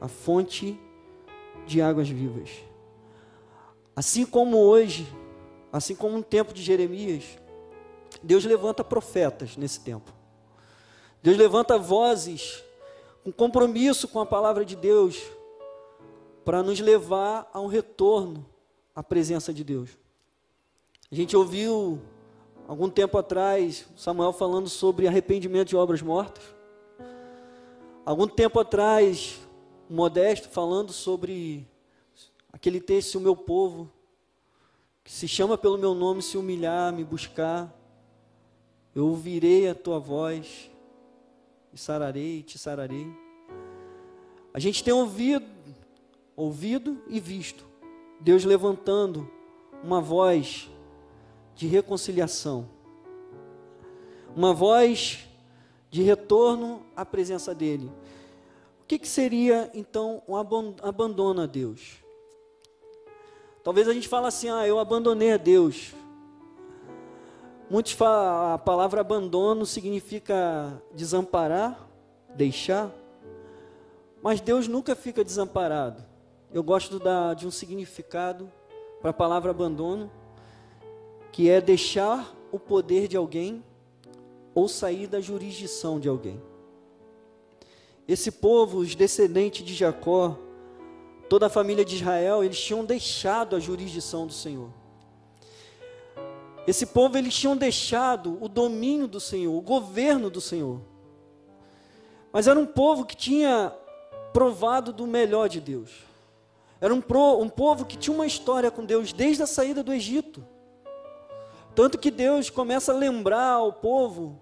a 0.00 0.08
fonte 0.08 0.78
de 1.66 1.80
águas 1.82 2.08
vivas. 2.08 2.50
Assim 3.94 4.24
como 4.24 4.58
hoje, 4.58 5.06
assim 5.72 5.94
como 5.94 6.16
no 6.16 6.22
tempo 6.22 6.52
de 6.52 6.62
Jeremias, 6.62 7.24
Deus 8.22 8.44
levanta 8.44 8.82
profetas 8.84 9.56
nesse 9.56 9.80
tempo. 9.80 10.12
Deus 11.22 11.36
levanta 11.36 11.76
vozes 11.76 12.62
com 13.24 13.32
compromisso 13.32 14.08
com 14.08 14.20
a 14.20 14.26
palavra 14.26 14.64
de 14.64 14.76
Deus 14.76 15.20
para 16.44 16.62
nos 16.62 16.80
levar 16.80 17.50
a 17.52 17.60
um 17.60 17.66
retorno 17.66 18.46
à 18.94 19.02
presença 19.02 19.52
de 19.52 19.62
Deus. 19.62 19.90
A 21.10 21.14
gente 21.14 21.36
ouviu 21.36 22.00
algum 22.66 22.88
tempo 22.88 23.18
atrás 23.18 23.86
Samuel 23.96 24.32
falando 24.32 24.68
sobre 24.68 25.06
arrependimento 25.06 25.68
de 25.68 25.76
obras 25.76 26.00
mortas. 26.02 26.44
Algum 28.04 28.26
tempo 28.26 28.58
atrás, 28.60 29.38
Modesto 29.88 30.48
falando 30.48 30.92
sobre 30.92 31.66
aquele 32.52 32.80
texto, 32.80 33.16
o 33.16 33.20
meu 33.20 33.36
povo, 33.36 33.90
que 35.02 35.10
se 35.10 35.26
chama 35.26 35.56
pelo 35.56 35.78
meu 35.78 35.94
nome, 35.94 36.22
se 36.22 36.36
humilhar, 36.36 36.92
me 36.92 37.04
buscar, 37.04 37.74
eu 38.94 39.06
ouvirei 39.06 39.68
a 39.68 39.74
tua 39.74 39.98
voz, 39.98 40.70
e 41.72 41.78
sararei, 41.78 42.42
te 42.42 42.58
sararei. 42.58 43.06
A 44.52 44.58
gente 44.58 44.82
tem 44.82 44.92
ouvido, 44.92 45.46
ouvido 46.36 47.02
e 47.08 47.20
visto 47.20 47.64
Deus 48.20 48.44
levantando 48.44 49.30
uma 49.82 50.00
voz 50.00 50.68
de 51.54 51.66
reconciliação, 51.66 52.68
uma 54.34 54.52
voz 54.52 55.26
de 55.90 56.02
retorno 56.02 56.82
à 56.96 57.04
presença 57.04 57.54
dEle. 57.54 57.90
Que, 58.88 58.98
que 58.98 59.06
seria 59.06 59.70
então 59.74 60.22
um 60.26 60.34
abandono 60.34 61.42
a 61.42 61.46
Deus? 61.46 61.98
Talvez 63.62 63.86
a 63.86 63.92
gente 63.92 64.08
fale 64.08 64.26
assim: 64.26 64.48
ah, 64.48 64.66
eu 64.66 64.78
abandonei 64.78 65.30
a 65.30 65.36
Deus. 65.36 65.92
Muitos 67.68 67.92
falam, 67.92 68.54
a 68.54 68.58
palavra 68.58 69.02
abandono 69.02 69.66
significa 69.66 70.82
desamparar, 70.94 71.86
deixar, 72.34 72.90
mas 74.22 74.40
Deus 74.40 74.66
nunca 74.66 74.96
fica 74.96 75.22
desamparado. 75.22 76.02
Eu 76.50 76.62
gosto 76.62 76.98
da, 76.98 77.34
de 77.34 77.46
um 77.46 77.50
significado 77.50 78.50
para 79.02 79.10
a 79.10 79.12
palavra 79.12 79.50
abandono, 79.50 80.10
que 81.30 81.50
é 81.50 81.60
deixar 81.60 82.34
o 82.50 82.58
poder 82.58 83.06
de 83.06 83.18
alguém 83.18 83.62
ou 84.54 84.66
sair 84.66 85.06
da 85.06 85.20
jurisdição 85.20 86.00
de 86.00 86.08
alguém. 86.08 86.47
Esse 88.08 88.30
povo, 88.30 88.78
os 88.78 88.94
descendentes 88.94 89.62
de 89.62 89.74
Jacó, 89.74 90.38
toda 91.28 91.46
a 91.46 91.50
família 91.50 91.84
de 91.84 91.96
Israel, 91.96 92.42
eles 92.42 92.58
tinham 92.58 92.82
deixado 92.82 93.54
a 93.54 93.60
jurisdição 93.60 94.26
do 94.26 94.32
Senhor. 94.32 94.70
Esse 96.66 96.86
povo 96.86 97.18
eles 97.18 97.34
tinham 97.34 97.54
deixado 97.54 98.38
o 98.42 98.48
domínio 98.48 99.06
do 99.06 99.20
Senhor, 99.20 99.54
o 99.54 99.60
governo 99.60 100.30
do 100.30 100.40
Senhor. 100.40 100.80
Mas 102.32 102.46
era 102.46 102.58
um 102.58 102.66
povo 102.66 103.04
que 103.04 103.14
tinha 103.14 103.74
provado 104.32 104.90
do 104.90 105.06
melhor 105.06 105.48
de 105.50 105.60
Deus. 105.60 105.90
Era 106.80 106.94
um, 106.94 107.00
pro, 107.00 107.38
um 107.40 107.48
povo 107.48 107.84
que 107.84 107.96
tinha 107.96 108.14
uma 108.14 108.26
história 108.26 108.70
com 108.70 108.84
Deus 108.84 109.12
desde 109.12 109.42
a 109.42 109.46
saída 109.46 109.82
do 109.82 109.92
Egito. 109.92 110.46
Tanto 111.74 111.98
que 111.98 112.10
Deus 112.10 112.48
começa 112.48 112.92
a 112.92 112.96
lembrar 112.96 113.52
ao 113.52 113.72
povo 113.72 114.40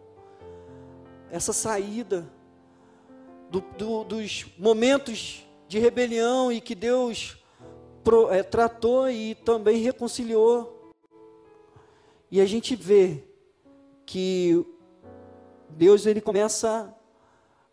essa 1.30 1.52
saída 1.52 2.30
do, 3.50 3.60
do, 3.78 4.04
dos 4.04 4.46
momentos 4.58 5.44
de 5.68 5.78
rebelião 5.78 6.50
e 6.50 6.60
que 6.60 6.74
Deus 6.74 7.36
pro, 8.02 8.30
é, 8.30 8.42
tratou 8.42 9.10
e 9.10 9.34
também 9.34 9.78
reconciliou 9.78 10.76
e 12.30 12.40
a 12.40 12.46
gente 12.46 12.74
vê 12.74 13.22
que 14.04 14.64
Deus 15.70 16.06
ele 16.06 16.20
começa 16.20 16.94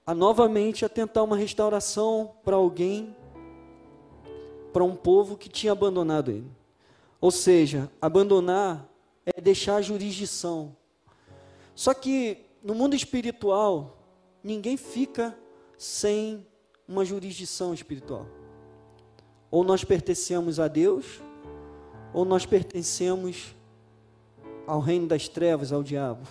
a, 0.06 0.12
a 0.12 0.16
novamente 0.16 0.86
a 0.86 0.90
tentar 0.90 1.24
uma 1.24 1.36
restauração 1.36 2.36
para 2.44 2.56
alguém, 2.56 3.16
para 4.72 4.84
um 4.84 4.96
povo 4.96 5.36
que 5.36 5.50
tinha 5.50 5.72
abandonado 5.72 6.30
ele. 6.30 6.50
Ou 7.20 7.32
seja, 7.32 7.90
abandonar 8.00 8.88
é 9.26 9.42
deixar 9.42 9.78
a 9.78 9.82
jurisdição. 9.82 10.76
Só 11.74 11.94
que 11.94 12.46
no 12.64 12.76
mundo 12.76 12.96
espiritual, 12.96 13.98
ninguém 14.44 14.78
fica 14.78 15.36
sem 15.78 16.46
uma 16.88 17.04
jurisdição 17.04 17.74
espiritual. 17.74 18.26
Ou 19.50 19.64
nós 19.64 19.84
pertencemos 19.84 20.60
a 20.60 20.68
Deus, 20.68 21.22
ou 22.14 22.26
nós 22.26 22.46
pertencemos 22.46 23.56
ao 24.66 24.80
reino 24.80 25.08
das 25.08 25.28
trevas, 25.28 25.72
ao 25.72 25.84
diabo. 25.84 26.28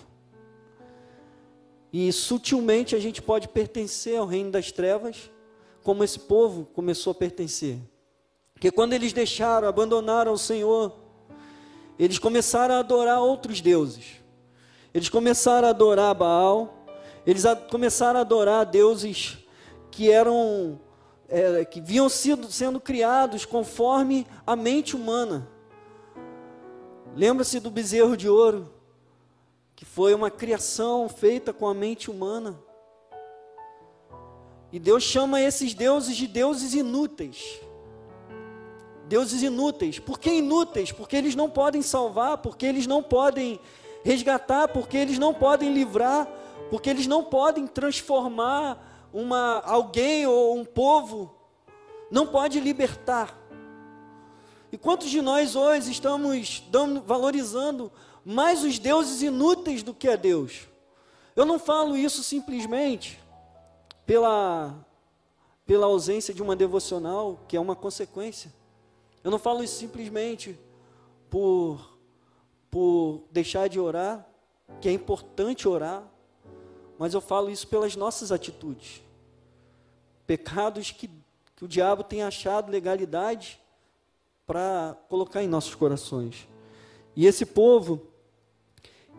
E 1.91 2.11
sutilmente 2.11 2.95
a 2.95 2.99
gente 2.99 3.21
pode 3.21 3.47
pertencer 3.47 4.17
ao 4.17 4.25
reino 4.25 4.51
das 4.51 4.71
trevas, 4.71 5.29
como 5.83 6.03
esse 6.03 6.17
povo 6.17 6.65
começou 6.73 7.11
a 7.11 7.15
pertencer. 7.15 7.77
Porque 8.53 8.71
quando 8.71 8.93
eles 8.93 9.13
deixaram, 9.13 9.67
abandonaram 9.67 10.33
o 10.33 10.37
Senhor, 10.37 10.95
eles 11.99 12.17
começaram 12.17 12.75
a 12.75 12.79
adorar 12.79 13.21
outros 13.21 13.61
deuses. 13.61 14.23
Eles 14.93 15.09
começaram 15.09 15.67
a 15.67 15.71
adorar 15.71 16.15
Baal, 16.15 16.82
eles 17.25 17.43
começaram 17.69 18.19
a 18.19 18.21
adorar 18.21 18.65
deuses 18.65 19.37
que 19.89 20.11
eram 20.11 20.79
é, 21.29 21.65
que 21.65 21.81
vinham 21.81 22.09
sido, 22.09 22.51
sendo 22.51 22.79
criados 22.79 23.45
conforme 23.45 24.27
a 24.45 24.55
mente 24.55 24.95
humana. 24.95 25.47
Lembra-se 27.15 27.59
do 27.59 27.71
bezerro 27.71 28.17
de 28.17 28.27
ouro, 28.27 28.71
que 29.75 29.85
foi 29.85 30.13
uma 30.13 30.29
criação 30.29 31.07
feita 31.07 31.53
com 31.53 31.67
a 31.67 31.73
mente 31.73 32.11
humana. 32.11 32.59
E 34.71 34.79
Deus 34.79 35.03
chama 35.03 35.39
esses 35.39 35.73
deuses 35.73 36.17
de 36.17 36.27
deuses 36.27 36.73
inúteis. 36.73 37.59
Deuses 39.07 39.43
inúteis. 39.43 39.99
Por 39.99 40.19
que 40.19 40.31
inúteis? 40.31 40.91
Porque 40.91 41.15
eles 41.15 41.35
não 41.35 41.49
podem 41.49 41.81
salvar, 41.81 42.39
porque 42.39 42.65
eles 42.65 42.87
não 42.87 43.03
podem 43.03 43.59
resgatar, 44.03 44.67
porque 44.67 44.97
eles 44.97 45.19
não 45.19 45.33
podem 45.33 45.71
livrar, 45.73 46.27
porque 46.73 46.89
eles 46.89 47.05
não 47.05 47.23
podem 47.23 47.67
transformar 47.67 49.07
uma 49.13 49.61
alguém 49.63 50.25
ou 50.25 50.57
um 50.57 50.65
povo, 50.65 51.31
não 52.09 52.25
pode 52.25 52.59
libertar. 52.59 53.39
E 54.71 54.77
quantos 54.79 55.11
de 55.11 55.21
nós 55.21 55.55
hoje 55.55 55.91
estamos 55.91 56.63
dando, 56.71 56.99
valorizando 57.03 57.91
mais 58.25 58.63
os 58.63 58.79
deuses 58.79 59.21
inúteis 59.21 59.83
do 59.83 59.93
que 59.93 60.09
a 60.09 60.15
Deus? 60.15 60.67
Eu 61.35 61.45
não 61.45 61.59
falo 61.59 61.95
isso 61.95 62.23
simplesmente 62.23 63.19
pela, 64.03 64.83
pela 65.67 65.85
ausência 65.85 66.33
de 66.33 66.41
uma 66.41 66.55
devocional, 66.55 67.39
que 67.47 67.55
é 67.55 67.59
uma 67.59 67.75
consequência. 67.75 68.51
Eu 69.23 69.29
não 69.29 69.37
falo 69.37 69.63
isso 69.63 69.75
simplesmente 69.75 70.59
por, 71.29 71.99
por 72.71 73.25
deixar 73.29 73.69
de 73.69 73.79
orar, 73.79 74.27
que 74.81 74.89
é 74.89 74.91
importante 74.91 75.67
orar, 75.67 76.11
mas 76.97 77.13
eu 77.13 77.21
falo 77.21 77.49
isso 77.49 77.67
pelas 77.67 77.95
nossas 77.95 78.31
atitudes. 78.31 79.01
Pecados 80.25 80.91
que, 80.91 81.09
que 81.55 81.65
o 81.65 81.67
diabo 81.67 82.03
tem 82.03 82.23
achado 82.23 82.71
legalidade 82.71 83.59
para 84.45 84.97
colocar 85.09 85.43
em 85.43 85.47
nossos 85.47 85.75
corações. 85.75 86.47
E 87.15 87.25
esse 87.25 87.45
povo, 87.45 88.07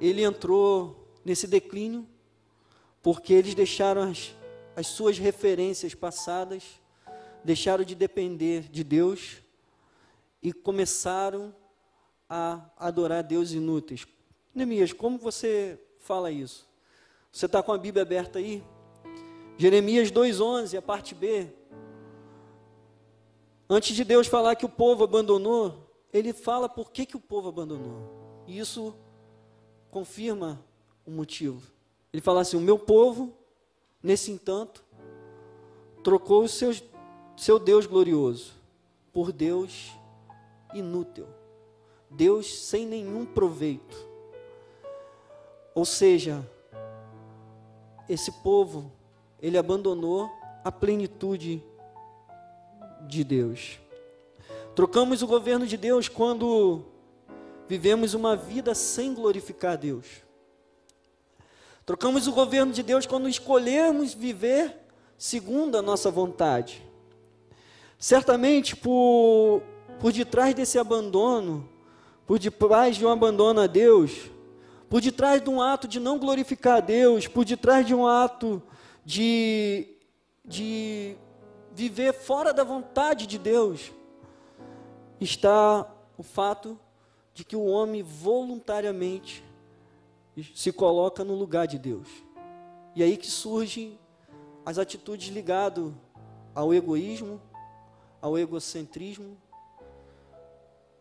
ele 0.00 0.22
entrou 0.22 1.08
nesse 1.24 1.46
declínio 1.46 2.06
porque 3.02 3.32
eles 3.32 3.54
deixaram 3.54 4.02
as, 4.02 4.34
as 4.74 4.86
suas 4.86 5.18
referências 5.18 5.94
passadas, 5.94 6.80
deixaram 7.44 7.84
de 7.84 7.94
depender 7.94 8.62
de 8.70 8.82
Deus 8.82 9.42
e 10.42 10.52
começaram 10.52 11.54
a 12.28 12.64
adorar 12.78 13.22
Deus 13.22 13.52
inúteis. 13.52 14.06
Neemias, 14.54 14.92
como 14.92 15.18
você 15.18 15.78
fala 15.98 16.30
isso? 16.30 16.66
Você 17.34 17.46
está 17.46 17.60
com 17.64 17.72
a 17.72 17.78
Bíblia 17.78 18.02
aberta 18.02 18.38
aí? 18.38 18.62
Jeremias 19.58 20.12
2,11, 20.12 20.78
a 20.78 20.80
parte 20.80 21.16
B. 21.16 21.48
Antes 23.68 23.96
de 23.96 24.04
Deus 24.04 24.28
falar 24.28 24.54
que 24.54 24.64
o 24.64 24.68
povo 24.68 25.02
abandonou, 25.02 25.74
ele 26.12 26.32
fala 26.32 26.68
por 26.68 26.92
que, 26.92 27.04
que 27.04 27.16
o 27.16 27.20
povo 27.20 27.48
abandonou. 27.48 28.44
E 28.46 28.56
isso 28.56 28.94
confirma 29.90 30.64
o 31.04 31.10
motivo. 31.10 31.60
Ele 32.12 32.22
fala 32.22 32.40
assim: 32.40 32.56
O 32.56 32.60
meu 32.60 32.78
povo, 32.78 33.36
nesse 34.00 34.30
entanto, 34.30 34.84
trocou 36.04 36.44
o 36.44 36.48
seu, 36.48 36.72
seu 37.36 37.58
Deus 37.58 37.84
glorioso 37.84 38.52
por 39.12 39.32
Deus 39.32 39.90
inútil, 40.72 41.26
Deus 42.08 42.60
sem 42.60 42.86
nenhum 42.86 43.26
proveito. 43.26 43.96
Ou 45.74 45.84
seja, 45.84 46.48
esse 48.08 48.30
povo, 48.30 48.92
ele 49.40 49.58
abandonou 49.58 50.30
a 50.64 50.72
plenitude 50.72 51.62
de 53.06 53.24
Deus. 53.24 53.78
Trocamos 54.74 55.22
o 55.22 55.26
governo 55.26 55.66
de 55.66 55.76
Deus 55.76 56.08
quando 56.08 56.84
vivemos 57.68 58.14
uma 58.14 58.36
vida 58.36 58.74
sem 58.74 59.14
glorificar 59.14 59.78
Deus. 59.78 60.06
Trocamos 61.86 62.26
o 62.26 62.32
governo 62.32 62.72
de 62.72 62.82
Deus 62.82 63.06
quando 63.06 63.28
escolhermos 63.28 64.14
viver 64.14 64.74
segundo 65.18 65.76
a 65.76 65.82
nossa 65.82 66.10
vontade. 66.10 66.82
Certamente, 67.98 68.74
por, 68.74 69.62
por 70.00 70.12
detrás 70.12 70.54
desse 70.54 70.78
abandono, 70.78 71.68
por 72.26 72.38
detrás 72.38 72.96
de 72.96 73.04
um 73.04 73.10
abandono 73.10 73.60
a 73.60 73.66
Deus, 73.66 74.30
por 74.94 75.00
detrás 75.00 75.42
de 75.42 75.50
um 75.50 75.60
ato 75.60 75.88
de 75.88 75.98
não 75.98 76.20
glorificar 76.20 76.76
a 76.76 76.80
Deus, 76.80 77.26
por 77.26 77.44
detrás 77.44 77.84
de 77.84 77.92
um 77.92 78.06
ato 78.06 78.62
de, 79.04 79.88
de 80.44 81.16
viver 81.72 82.12
fora 82.12 82.54
da 82.54 82.62
vontade 82.62 83.26
de 83.26 83.36
Deus, 83.36 83.90
está 85.20 85.84
o 86.16 86.22
fato 86.22 86.78
de 87.34 87.44
que 87.44 87.56
o 87.56 87.64
homem 87.64 88.04
voluntariamente 88.04 89.44
se 90.54 90.70
coloca 90.70 91.24
no 91.24 91.34
lugar 91.34 91.66
de 91.66 91.76
Deus. 91.76 92.06
E 92.94 93.02
aí 93.02 93.16
que 93.16 93.26
surgem 93.26 93.98
as 94.64 94.78
atitudes 94.78 95.26
ligadas 95.26 95.92
ao 96.54 96.72
egoísmo, 96.72 97.42
ao 98.22 98.38
egocentrismo. 98.38 99.36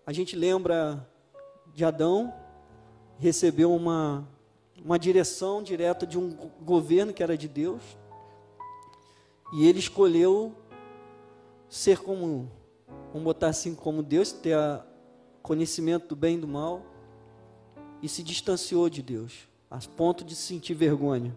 A 0.04 0.12
gente 0.12 0.36
lembra 0.36 1.08
de 1.76 1.86
Adão, 1.86 2.34
recebeu 3.20 3.74
uma, 3.74 4.28
uma 4.84 5.00
direção 5.00 5.62
direta 5.64 6.06
de 6.06 6.18
um 6.18 6.30
governo 6.62 7.14
que 7.14 7.24
era 7.24 7.38
de 7.38 7.48
Deus, 7.48 7.82
e 9.54 9.68
ele 9.68 9.80
escolheu 9.80 10.56
ser 11.70 12.00
como, 12.00 12.52
vamos 13.12 13.24
botar 13.24 13.48
assim, 13.48 13.76
como 13.76 14.04
Deus, 14.04 14.32
ter 14.32 14.58
conhecimento 15.42 16.08
do 16.10 16.16
bem 16.16 16.38
e 16.38 16.42
do 16.42 16.48
mal, 16.48 16.82
e 18.02 18.10
se 18.10 18.24
distanciou 18.24 18.90
de 18.90 19.02
Deus, 19.02 19.48
a 19.70 19.80
ponto 19.80 20.24
de 20.24 20.36
sentir 20.36 20.74
vergonha. 20.74 21.36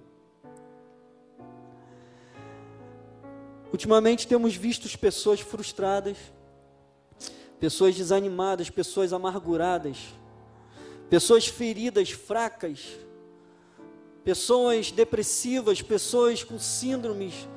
Ultimamente 3.73 4.27
temos 4.27 4.55
visto 4.55 4.99
pessoas 4.99 5.41
frustradas, 5.41 6.17
pessoas 7.59 7.95
desanimadas, 7.95 8.71
pessoas 8.71 9.13
amarguradas, 9.13 9.99
pessoas 11.09 11.47
feridas, 11.47 12.11
fracas, 12.11 12.99
pessoas 14.25 14.91
depressivas, 14.91 15.81
pessoas 15.81 16.43
com 16.43 16.59
síndromes, 16.59 17.49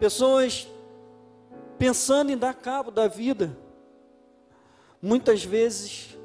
pessoas 0.00 0.66
pensando 1.78 2.32
em 2.32 2.36
dar 2.36 2.54
cabo 2.54 2.90
da 2.90 3.06
vida. 3.06 3.56
Muitas 5.00 5.44
vezes, 5.44 6.16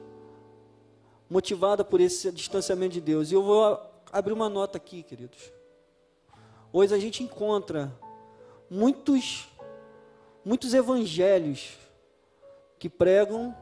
motivada 1.30 1.84
por 1.84 2.02
esse 2.02 2.32
distanciamento 2.32 2.94
de 2.94 3.02
Deus. 3.02 3.32
E 3.32 3.36
eu 3.36 3.44
vou 3.44 3.80
abrir 4.12 4.34
uma 4.34 4.50
nota 4.50 4.78
aqui, 4.78 5.04
queridos. 5.04 5.52
Hoje 6.74 6.94
a 6.94 6.98
gente 6.98 7.24
encontra 7.24 7.92
muitos 8.70 9.48
muitos 10.44 10.74
evangelhos 10.74 11.78
que 12.80 12.90
pregam 12.90 13.56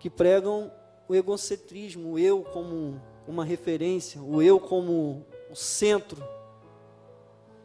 que 0.00 0.10
pregam 0.10 0.72
o 1.08 1.14
egocentrismo, 1.14 2.12
o 2.12 2.18
eu 2.18 2.42
como 2.42 3.00
uma 3.26 3.44
referência, 3.44 4.22
o 4.22 4.42
eu 4.42 4.58
como 4.58 5.24
o 5.50 5.54
centro. 5.54 6.22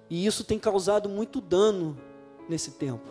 E 0.10 0.26
isso 0.26 0.44
tem 0.44 0.60
causado 0.60 1.08
muito 1.10 1.40
dano 1.40 1.98
nesse 2.48 2.72
tempo. 2.72 3.10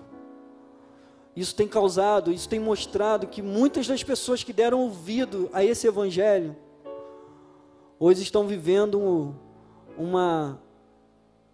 Isso 1.34 1.54
tem 1.54 1.66
causado, 1.66 2.32
isso 2.32 2.48
tem 2.48 2.58
mostrado 2.58 3.26
que 3.26 3.40
muitas 3.40 3.86
das 3.86 4.02
pessoas 4.02 4.42
que 4.42 4.52
deram 4.52 4.80
ouvido 4.80 5.48
a 5.52 5.64
esse 5.64 5.86
evangelho 5.86 6.56
hoje 7.98 8.22
estão 8.22 8.46
vivendo 8.46 9.34
uma 9.96 10.60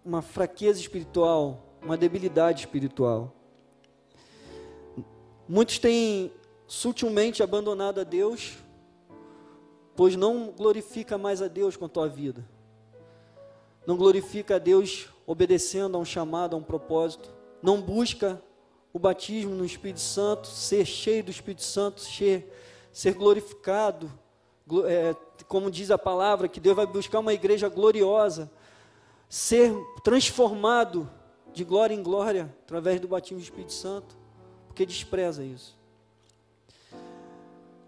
uma 0.06 0.22
fraqueza 0.22 0.78
espiritual, 0.78 1.60
uma 1.82 1.96
debilidade 1.96 2.60
espiritual. 2.60 3.34
Muitos 5.48 5.80
têm 5.80 6.30
sutilmente 6.64 7.42
abandonado 7.42 8.00
a 8.00 8.04
Deus, 8.04 8.56
pois 9.96 10.14
não 10.14 10.48
glorifica 10.48 11.16
mais 11.16 11.40
a 11.40 11.48
Deus 11.48 11.76
com 11.76 11.86
a 11.86 11.88
tua 11.88 12.08
vida. 12.08 12.44
Não 13.86 13.96
glorifica 13.96 14.56
a 14.56 14.58
Deus 14.58 15.08
obedecendo 15.26 15.96
a 15.96 16.00
um 16.00 16.04
chamado, 16.04 16.54
a 16.54 16.58
um 16.58 16.62
propósito. 16.62 17.32
Não 17.62 17.80
busca 17.80 18.40
o 18.92 18.98
batismo 18.98 19.54
no 19.54 19.64
Espírito 19.64 20.00
Santo, 20.00 20.46
ser 20.48 20.84
cheio 20.84 21.24
do 21.24 21.30
Espírito 21.30 21.62
Santo, 21.62 22.00
ser, 22.00 22.52
ser 22.92 23.14
glorificado. 23.14 24.10
É, 24.86 25.14
como 25.46 25.70
diz 25.70 25.90
a 25.90 25.98
palavra, 25.98 26.48
que 26.48 26.58
Deus 26.60 26.74
vai 26.74 26.86
buscar 26.86 27.20
uma 27.20 27.32
igreja 27.32 27.68
gloriosa, 27.68 28.50
ser 29.28 29.72
transformado 30.02 31.08
de 31.52 31.62
glória 31.62 31.94
em 31.94 32.02
glória 32.02 32.54
através 32.64 33.00
do 33.00 33.08
batismo 33.08 33.38
do 33.38 33.44
Espírito 33.44 33.72
Santo, 33.72 34.16
porque 34.66 34.84
despreza 34.84 35.44
isso. 35.44 35.75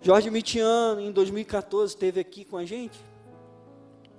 Jorge 0.08 0.30
Mitian, 0.30 0.96
em 1.02 1.12
2014, 1.12 1.92
esteve 1.92 2.18
aqui 2.18 2.42
com 2.42 2.56
a 2.56 2.64
gente 2.64 2.98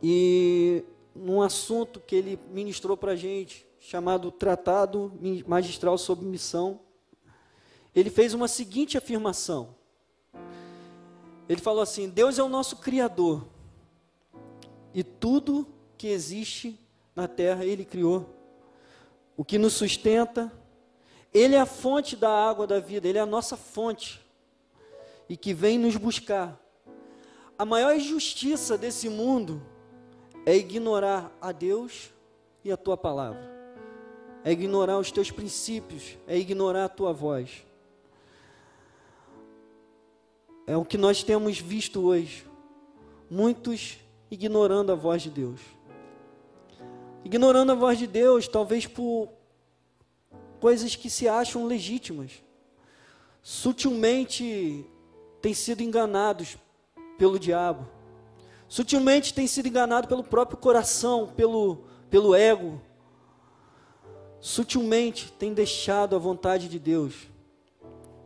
e 0.04 0.84
num 1.15 1.41
assunto 1.41 1.99
que 1.99 2.15
ele 2.15 2.39
ministrou 2.52 2.95
para 2.95 3.13
a 3.13 3.15
gente, 3.15 3.65
chamado 3.80 4.32
Tratado 4.32 5.12
Magistral 5.47 5.97
sobre 5.97 6.28
Missão, 6.28 6.80
ele 7.95 8.12
fez 8.12 8.36
uma 8.36 8.47
seguinte 8.47 8.99
afirmação. 8.99 9.73
Ele 11.49 11.60
falou 11.60 11.82
assim: 11.82 12.08
Deus 12.08 12.38
é 12.38 12.43
o 12.43 12.49
nosso 12.49 12.75
Criador 12.75 13.47
e 14.93 15.04
tudo 15.04 15.65
que 15.97 16.10
existe 16.10 16.80
na 17.15 17.28
terra 17.28 17.65
Ele 17.65 17.84
criou. 17.84 18.30
O 19.36 19.43
que 19.43 19.58
nos 19.58 19.73
sustenta, 19.73 20.54
Ele 21.34 21.56
é 21.56 21.60
a 21.60 21.65
fonte 21.65 22.15
da 22.15 22.30
água 22.30 22.67
da 22.67 22.80
vida, 22.80 23.08
Ele 23.08 23.17
é 23.17 23.21
a 23.21 23.25
nossa 23.25 23.58
fonte 23.58 24.29
e 25.30 25.38
que 25.38 25.54
vem 25.54 25.78
nos 25.78 25.96
buscar. 25.96 26.60
A 27.58 27.63
maior 27.63 27.96
injustiça 27.96 28.78
desse 28.78 29.08
mundo 29.08 29.62
é 30.46 30.56
ignorar 30.58 31.32
a 31.39 31.52
Deus 31.52 32.12
e 32.63 32.72
a 32.72 32.78
tua 32.78 32.98
palavra, 32.98 33.42
é 34.44 34.52
ignorar 34.52 34.98
os 34.98 35.12
teus 35.12 35.30
princípios, 35.30 36.18
é 36.28 36.38
ignorar 36.38 36.86
a 36.86 36.89
tua 36.89 37.13
voz. 37.13 37.65
É 40.65 40.76
o 40.76 40.86
que 40.86 40.98
nós 40.98 41.24
temos 41.24 41.60
visto 41.60 42.02
hoje. 42.02 42.46
Muitos 43.30 43.98
ignorando 44.30 44.92
a 44.92 44.96
voz 44.96 45.22
de 45.22 45.30
Deus. 45.30 45.60
Ignorando 47.24 47.72
a 47.72 47.76
voz 47.76 47.98
de 47.98 48.08
Deus, 48.08 48.48
talvez 48.48 48.86
por 48.86 49.30
coisas 50.60 50.96
que 50.96 51.10
se 51.10 51.28
acham 51.28 51.65
legítimas. 51.65 52.44
Sutilmente 53.42 54.86
têm 55.41 55.54
sido 55.54 55.82
enganados 55.82 56.58
pelo 57.17 57.39
diabo. 57.39 57.88
Sutilmente 58.67 59.34
têm 59.34 59.47
sido 59.47 59.67
enganados 59.67 60.08
pelo 60.08 60.23
próprio 60.23 60.58
coração, 60.58 61.28
pelo, 61.28 61.84
pelo 62.10 62.36
ego. 62.36 62.80
Sutilmente 64.39 65.32
têm 65.34 65.54
deixado 65.54 66.15
a 66.15 66.19
vontade 66.19 66.67
de 66.67 66.80
Deus. 66.80 67.28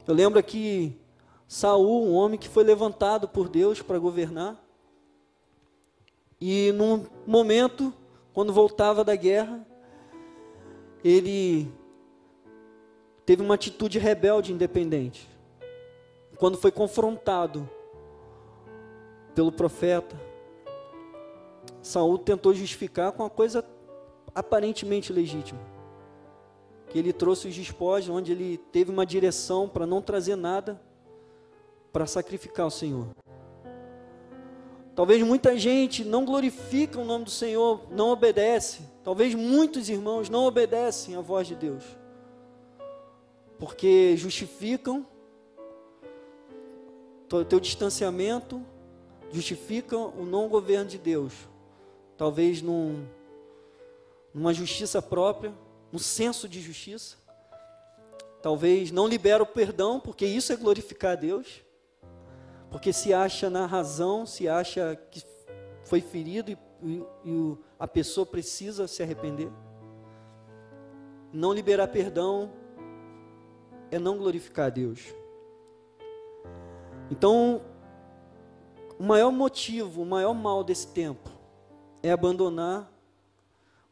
Eu 0.06 0.14
lembro 0.14 0.38
aqui 0.38 0.98
Saul, 1.48 2.06
um 2.06 2.14
homem 2.14 2.38
que 2.38 2.50
foi 2.50 2.64
levantado 2.64 3.28
por 3.28 3.48
Deus 3.48 3.82
para 3.82 3.98
governar. 3.98 4.62
E 6.42 6.72
num 6.74 7.06
momento, 7.26 7.94
quando 8.34 8.52
voltava 8.52 9.04
da 9.04 9.16
guerra, 9.16 9.66
ele 11.04 11.72
teve 13.26 13.42
uma 13.42 13.56
atitude 13.56 13.98
rebelde 13.98 14.52
independente 14.52 15.33
quando 16.38 16.58
foi 16.58 16.72
confrontado 16.72 17.70
pelo 19.36 19.52
profeta, 19.52 20.20
Saul 21.82 22.18
tentou 22.18 22.54
justificar 22.54 23.12
com 23.12 23.24
uma 23.24 23.30
coisa 23.30 23.64
aparentemente 24.34 25.12
legítima. 25.12 25.60
Que 26.90 27.00
ele 27.00 27.12
trouxe 27.12 27.48
os 27.48 27.56
despojos, 27.56 28.10
onde 28.10 28.32
ele 28.32 28.58
teve 28.58 28.92
uma 28.92 29.06
direção 29.06 29.68
para 29.68 29.86
não 29.86 30.02
trazer 30.02 30.36
nada 30.36 30.80
para 31.92 32.06
sacrificar 32.06 32.68
o 32.68 32.72
Senhor. 32.72 33.08
Talvez 34.96 35.22
muita 35.24 35.58
gente 35.58 36.04
não 36.04 36.24
glorifica 36.24 37.00
o 37.00 37.06
nome 37.06 37.26
do 37.26 37.32
Senhor, 37.32 37.82
não 37.92 38.10
obedece. 38.10 38.84
Talvez 39.04 39.34
muitos 39.34 39.90
irmãos 39.90 40.30
não 40.30 40.46
obedecem 40.46 41.16
à 41.16 41.22
voz 41.22 41.48
de 41.48 41.56
Deus. 41.56 41.84
Porque 43.58 44.16
justificam 44.16 45.06
o 47.42 47.46
teu 47.46 47.60
distanciamento 47.60 48.64
justifica 49.32 49.98
o 49.98 50.26
não 50.26 50.48
governo 50.48 50.90
de 50.90 50.98
Deus. 50.98 51.34
Talvez 52.16 52.62
num, 52.62 53.06
numa 54.34 54.54
justiça 54.54 55.02
própria, 55.02 55.54
um 55.92 55.98
senso 55.98 56.48
de 56.48 56.62
justiça. 56.62 57.18
Talvez 58.42 58.92
não 58.92 59.08
libera 59.08 59.42
o 59.42 59.48
perdão, 59.48 60.00
porque 60.00 60.26
isso 60.26 60.54
é 60.54 60.56
glorificar 60.56 61.14
a 61.14 61.16
Deus. 61.16 61.62
Porque 62.70 62.94
se 62.94 63.14
acha 63.14 63.50
na 63.50 63.66
razão, 63.66 64.26
se 64.26 64.48
acha 64.48 64.96
que 65.10 65.24
foi 65.86 66.02
ferido 66.02 66.52
e, 66.52 66.58
e, 66.84 67.04
e 67.26 67.58
a 67.80 67.88
pessoa 67.88 68.26
precisa 68.26 68.88
se 68.88 69.02
arrepender. 69.02 69.50
Não 71.32 71.54
liberar 71.54 71.88
perdão 71.88 72.52
é 73.90 73.98
não 73.98 74.18
glorificar 74.18 74.68
a 74.68 74.70
Deus. 74.70 75.00
Então, 77.14 77.62
o 78.98 79.04
maior 79.04 79.32
motivo, 79.32 80.02
o 80.02 80.06
maior 80.06 80.34
mal 80.34 80.64
desse 80.64 80.88
tempo 80.88 81.30
é 82.02 82.12
abandonar 82.12 82.92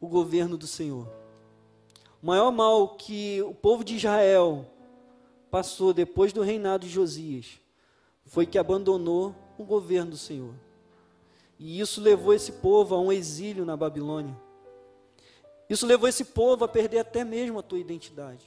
o 0.00 0.08
governo 0.08 0.56
do 0.58 0.66
Senhor. 0.66 1.06
O 2.20 2.26
maior 2.26 2.50
mal 2.50 2.96
que 2.96 3.40
o 3.42 3.54
povo 3.54 3.84
de 3.84 3.94
Israel 3.94 4.66
passou 5.52 5.92
depois 5.92 6.32
do 6.32 6.42
reinado 6.42 6.84
de 6.84 6.92
Josias 6.92 7.60
foi 8.26 8.44
que 8.44 8.58
abandonou 8.58 9.32
o 9.56 9.62
governo 9.62 10.10
do 10.10 10.18
Senhor. 10.18 10.54
E 11.60 11.78
isso 11.78 12.00
levou 12.00 12.34
esse 12.34 12.50
povo 12.50 12.92
a 12.96 13.00
um 13.00 13.12
exílio 13.12 13.64
na 13.64 13.76
Babilônia. 13.76 14.36
Isso 15.70 15.86
levou 15.86 16.08
esse 16.08 16.24
povo 16.24 16.64
a 16.64 16.68
perder 16.68 16.98
até 16.98 17.22
mesmo 17.22 17.60
a 17.60 17.62
tua 17.62 17.78
identidade. 17.78 18.44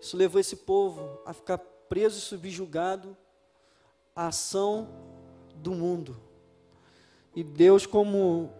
Isso 0.00 0.16
levou 0.16 0.40
esse 0.40 0.56
povo 0.56 1.20
a 1.26 1.34
ficar 1.34 1.58
preso 1.92 2.16
e 2.16 2.22
subjugado 2.22 3.14
à 4.16 4.28
ação 4.28 4.88
do 5.56 5.72
mundo. 5.72 6.16
E 7.36 7.44
Deus, 7.44 7.84
como 7.84 8.50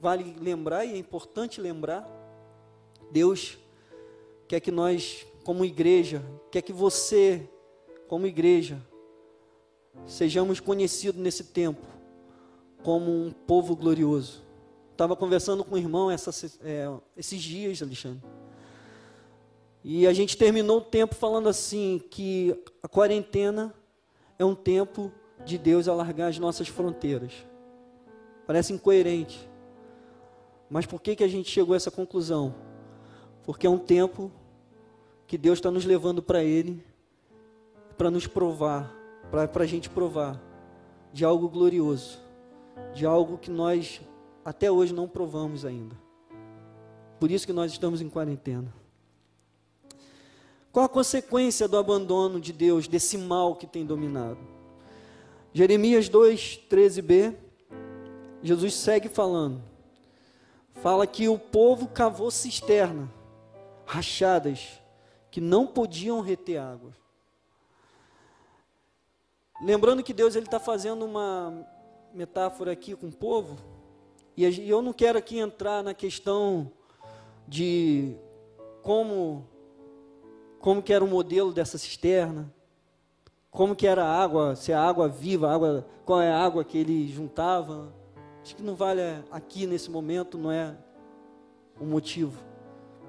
vale 0.00 0.34
lembrar, 0.40 0.86
e 0.86 0.94
é 0.94 0.96
importante 0.96 1.60
lembrar, 1.60 2.08
Deus 3.12 3.58
quer 4.48 4.58
que 4.58 4.70
nós, 4.70 5.26
como 5.44 5.66
igreja, 5.66 6.24
quer 6.50 6.62
que 6.62 6.72
você, 6.72 7.46
como 8.08 8.26
igreja, 8.26 8.80
sejamos 10.06 10.60
conhecidos 10.60 11.20
nesse 11.20 11.44
tempo 11.44 11.84
como 12.82 13.10
um 13.10 13.30
povo 13.30 13.76
glorioso. 13.76 14.42
Estava 14.92 15.14
conversando 15.14 15.62
com 15.62 15.74
o 15.74 15.78
irmão 15.78 16.10
essa, 16.10 16.30
é, 16.62 16.86
esses 17.14 17.42
dias, 17.42 17.82
Alexandre. 17.82 18.37
E 19.90 20.06
a 20.06 20.12
gente 20.12 20.36
terminou 20.36 20.76
o 20.76 20.82
tempo 20.82 21.14
falando 21.14 21.48
assim 21.48 21.98
que 22.10 22.54
a 22.82 22.86
quarentena 22.86 23.72
é 24.38 24.44
um 24.44 24.54
tempo 24.54 25.10
de 25.46 25.56
Deus 25.56 25.88
alargar 25.88 26.28
as 26.28 26.38
nossas 26.38 26.68
fronteiras. 26.68 27.32
Parece 28.46 28.70
incoerente. 28.70 29.48
Mas 30.68 30.84
por 30.84 31.00
que, 31.00 31.16
que 31.16 31.24
a 31.24 31.28
gente 31.28 31.48
chegou 31.48 31.72
a 31.72 31.78
essa 31.78 31.90
conclusão? 31.90 32.54
Porque 33.44 33.66
é 33.66 33.70
um 33.70 33.78
tempo 33.78 34.30
que 35.26 35.38
Deus 35.38 35.56
está 35.56 35.70
nos 35.70 35.86
levando 35.86 36.22
para 36.22 36.44
Ele, 36.44 36.84
para 37.96 38.10
nos 38.10 38.26
provar 38.26 38.94
para 39.30 39.62
a 39.62 39.66
gente 39.66 39.88
provar 39.88 40.38
de 41.14 41.24
algo 41.24 41.48
glorioso, 41.48 42.18
de 42.92 43.06
algo 43.06 43.38
que 43.38 43.50
nós 43.50 44.02
até 44.44 44.70
hoje 44.70 44.92
não 44.92 45.08
provamos 45.08 45.64
ainda. 45.64 45.96
Por 47.18 47.30
isso 47.30 47.46
que 47.46 47.54
nós 47.54 47.72
estamos 47.72 48.02
em 48.02 48.10
quarentena. 48.10 48.77
Qual 50.72 50.84
a 50.84 50.88
consequência 50.88 51.66
do 51.66 51.76
abandono 51.76 52.40
de 52.40 52.52
Deus, 52.52 52.86
desse 52.86 53.16
mal 53.16 53.56
que 53.56 53.66
tem 53.66 53.84
dominado? 53.86 54.38
Jeremias 55.52 56.08
2, 56.08 56.60
13b, 56.70 57.34
Jesus 58.42 58.74
segue 58.74 59.08
falando. 59.08 59.62
Fala 60.74 61.06
que 61.06 61.28
o 61.28 61.38
povo 61.38 61.88
cavou 61.88 62.30
cisterna, 62.30 63.12
rachadas, 63.84 64.80
que 65.30 65.40
não 65.40 65.66
podiam 65.66 66.20
reter 66.20 66.58
água. 66.58 66.92
Lembrando 69.60 70.04
que 70.04 70.12
Deus 70.12 70.36
está 70.36 70.60
fazendo 70.60 71.04
uma 71.04 71.66
metáfora 72.14 72.70
aqui 72.70 72.94
com 72.94 73.08
o 73.08 73.12
povo, 73.12 73.58
e 74.36 74.70
eu 74.70 74.80
não 74.80 74.92
quero 74.92 75.18
aqui 75.18 75.38
entrar 75.38 75.82
na 75.82 75.94
questão 75.94 76.70
de 77.48 78.14
como 78.82 79.44
como 80.60 80.82
que 80.82 80.92
era 80.92 81.04
o 81.04 81.08
modelo 81.08 81.52
dessa 81.52 81.78
cisterna, 81.78 82.52
como 83.50 83.74
que 83.74 83.86
era 83.86 84.04
a 84.04 84.22
água, 84.22 84.54
se 84.56 84.72
é 84.72 84.74
água 84.74 85.08
viva, 85.08 85.52
água, 85.52 85.86
qual 86.04 86.20
é 86.20 86.30
a 86.30 86.38
água 86.38 86.64
que 86.64 86.78
ele 86.78 87.08
juntava. 87.08 87.92
Acho 88.42 88.54
que 88.56 88.62
não 88.62 88.74
vale 88.74 89.00
aqui 89.30 89.66
nesse 89.66 89.90
momento, 89.90 90.38
não 90.38 90.50
é 90.50 90.74
o 91.80 91.84
motivo. 91.84 92.40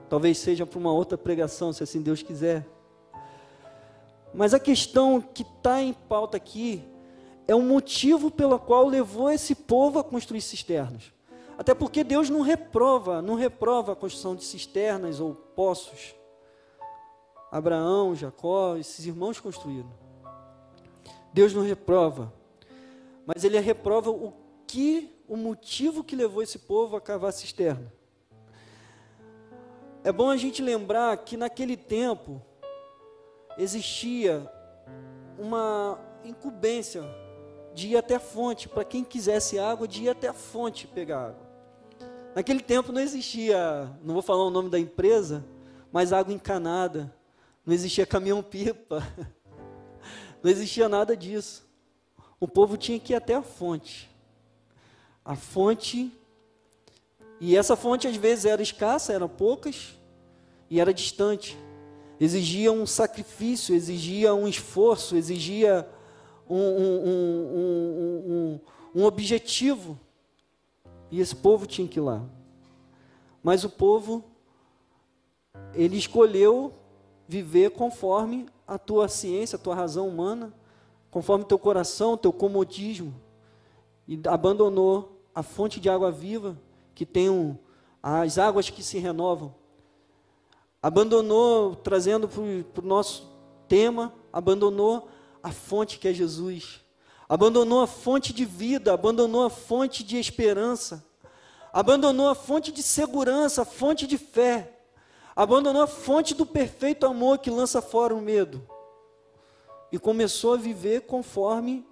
Talvez 0.09 0.37
seja 0.37 0.65
para 0.65 0.79
uma 0.79 0.91
outra 0.91 1.17
pregação, 1.17 1.71
se 1.71 1.83
assim 1.83 2.01
Deus 2.01 2.21
quiser. 2.21 2.65
Mas 4.33 4.53
a 4.53 4.59
questão 4.59 5.21
que 5.21 5.43
está 5.43 5.81
em 5.81 5.93
pauta 5.93 6.37
aqui 6.37 6.83
é 7.47 7.55
o 7.55 7.61
motivo 7.61 8.29
pelo 8.29 8.59
qual 8.59 8.87
levou 8.87 9.29
esse 9.31 9.55
povo 9.55 9.99
a 9.99 10.03
construir 10.03 10.41
cisternas. 10.41 11.11
Até 11.57 11.73
porque 11.73 12.03
Deus 12.03 12.29
não 12.29 12.41
reprova, 12.41 13.21
não 13.21 13.35
reprova 13.35 13.93
a 13.93 13.95
construção 13.95 14.35
de 14.35 14.43
cisternas 14.43 15.19
ou 15.19 15.33
poços. 15.33 16.15
Abraão, 17.51 18.15
Jacó, 18.15 18.77
esses 18.77 19.05
irmãos 19.05 19.39
construíram. 19.39 19.91
Deus 21.33 21.53
não 21.53 21.61
reprova, 21.61 22.33
mas 23.25 23.43
ele 23.43 23.59
reprova 23.59 24.09
o 24.09 24.33
que, 24.65 25.15
o 25.27 25.35
motivo 25.35 26.03
que 26.03 26.15
levou 26.15 26.41
esse 26.41 26.59
povo 26.59 26.95
a 26.95 27.01
cavar 27.01 27.33
cisterna. 27.33 27.91
É 30.03 30.11
bom 30.11 30.29
a 30.29 30.37
gente 30.37 30.61
lembrar 30.61 31.17
que 31.17 31.35
naquele 31.35 31.75
tempo 31.75 32.41
existia 33.57 34.49
uma 35.37 35.99
incumbência 36.23 37.03
de 37.73 37.89
ir 37.89 37.97
até 37.97 38.15
a 38.15 38.19
fonte, 38.19 38.67
para 38.67 38.83
quem 38.83 39.03
quisesse 39.03 39.59
água, 39.59 39.87
de 39.87 40.03
ir 40.03 40.09
até 40.09 40.27
a 40.27 40.33
fonte 40.33 40.87
pegar 40.87 41.27
água. 41.27 41.49
Naquele 42.35 42.61
tempo 42.61 42.91
não 42.91 43.01
existia, 43.01 43.89
não 44.03 44.13
vou 44.13 44.23
falar 44.23 44.43
o 44.43 44.49
nome 44.49 44.69
da 44.69 44.79
empresa, 44.79 45.45
mas 45.91 46.13
água 46.13 46.33
encanada, 46.33 47.13
não 47.69 47.75
existia 47.75 48.03
caminhão-pipa, 48.03 49.07
não 50.41 50.49
existia 50.49 50.89
nada 50.89 51.15
disso. 51.15 51.63
O 52.39 52.47
povo 52.47 52.75
tinha 52.75 52.99
que 52.99 53.13
ir 53.13 53.15
até 53.15 53.35
a 53.35 53.43
fonte. 53.43 54.09
A 55.23 55.35
fonte, 55.35 56.11
e 57.39 57.55
essa 57.55 57.75
fonte 57.75 58.07
às 58.07 58.15
vezes 58.15 58.45
era 58.45 58.59
escassa, 58.59 59.13
eram 59.13 59.29
poucas, 59.29 59.95
e 60.67 60.79
era 60.79 60.91
distante. 60.91 61.55
Exigia 62.19 62.71
um 62.71 62.87
sacrifício, 62.87 63.75
exigia 63.75 64.33
um 64.33 64.47
esforço, 64.47 65.15
exigia 65.15 65.87
um, 66.49 66.57
um, 66.57 67.05
um, 68.25 68.59
um 68.95 69.05
objetivo. 69.05 69.99
E 71.11 71.19
esse 71.19 71.35
povo 71.35 71.67
tinha 71.67 71.87
que 71.87 71.99
ir 71.99 72.01
lá. 72.01 72.25
Mas 73.43 73.63
o 73.63 73.69
povo, 73.69 74.25
ele 75.75 75.97
escolheu 75.97 76.78
viver 77.29 77.69
conforme 77.69 78.47
a 78.67 78.77
tua 78.77 79.07
ciência, 79.07 79.55
a 79.55 79.59
tua 79.59 79.75
razão 79.75 80.07
humana, 80.07 80.51
conforme 81.09 81.45
teu 81.45 81.57
coração, 81.57 82.17
teu 82.17 82.33
comodismo. 82.33 83.13
E 84.05 84.19
abandonou 84.27 85.21
a 85.33 85.41
fonte 85.41 85.79
de 85.79 85.89
água 85.89 86.11
viva, 86.11 86.57
que 86.93 87.05
tem 87.05 87.29
um, 87.29 87.55
as 88.03 88.37
águas 88.37 88.69
que 88.69 88.83
se 88.83 88.97
renovam. 88.97 89.55
Abandonou, 90.81 91.75
trazendo 91.75 92.27
para 92.27 92.83
o 92.83 92.87
nosso 92.87 93.29
tema, 93.67 94.11
abandonou 94.33 95.07
a 95.41 95.51
fonte 95.51 95.99
que 95.99 96.07
é 96.07 96.13
Jesus 96.13 96.81
abandonou 97.29 97.81
a 97.81 97.87
fonte 97.87 98.33
de 98.33 98.43
vida, 98.43 98.91
abandonou 98.91 99.45
a 99.45 99.51
fonte 99.51 100.03
de 100.03 100.17
esperança, 100.17 101.05
abandonou 101.71 102.27
a 102.27 102.33
fonte 102.33 102.71
de 102.71 102.81
segurança, 102.81 103.61
a 103.61 103.65
fonte 103.65 104.07
de 104.07 104.17
fé, 104.17 104.78
abandonou 105.41 105.81
a 105.81 105.87
fonte 105.87 106.33
do 106.33 106.45
perfeito 106.45 107.05
amor 107.05 107.37
que 107.37 107.49
lança 107.49 107.81
fora 107.81 108.13
o 108.13 108.19
medo 108.19 108.61
e 109.89 109.97
começou 109.97 110.55
a 110.55 110.57
viver 110.57 111.03
conforme 111.03 111.87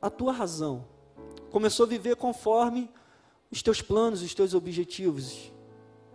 a 0.00 0.08
tua 0.08 0.32
razão, 0.32 0.86
começou 1.50 1.84
a 1.84 1.88
viver 1.90 2.16
conforme 2.16 2.90
os 3.50 3.62
teus 3.62 3.82
planos, 3.82 4.22
os 4.22 4.32
teus 4.32 4.54
objetivos. 4.54 5.52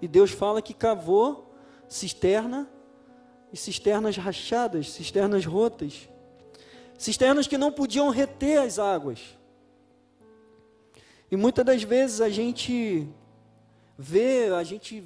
E 0.01 0.07
Deus 0.07 0.31
fala 0.31 0.63
que 0.63 0.73
cavou 0.73 1.53
cisterna 1.87 2.67
e 3.51 3.55
cisternas 3.55 4.17
rachadas, 4.17 4.89
cisternas 4.89 5.45
rotas 5.45 6.09
cisternas 6.97 7.45
que 7.45 7.57
não 7.57 7.71
podiam 7.71 8.09
reter 8.09 8.59
as 8.59 8.79
águas. 8.79 9.37
E 11.29 11.35
muitas 11.35 11.63
das 11.63 11.83
vezes 11.83 12.19
a 12.19 12.29
gente 12.29 13.07
vê, 13.95 14.47
a 14.47 14.63
gente 14.63 15.03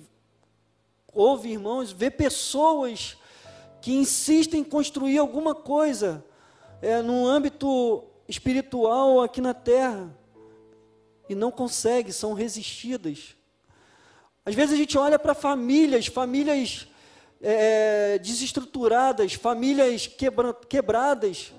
ouve, 1.18 1.50
irmãos, 1.52 1.92
vê 1.92 2.12
pessoas 2.12 3.18
que 3.82 3.94
insistem 3.94 4.62
em 4.62 4.64
construir 4.64 5.18
alguma 5.18 5.56
coisa 5.56 6.24
é, 6.82 7.02
no 7.02 7.26
âmbito 7.26 8.04
espiritual 8.28 9.22
aqui 9.22 9.42
na 9.42 9.54
terra 9.54 10.16
e 11.28 11.36
não 11.36 11.52
conseguem, 11.52 12.12
são 12.12 12.34
resistidas. 12.34 13.36
Às 14.46 14.56
vezes 14.56 14.74
a 14.74 14.78
gente 14.78 14.98
olha 14.98 15.20
para 15.20 15.34
famílias, 15.34 16.08
famílias 16.08 16.88
é, 17.42 18.18
desestruturadas, 18.20 19.34
famílias 19.34 20.08
quebra, 20.08 20.54
quebradas, 20.54 21.52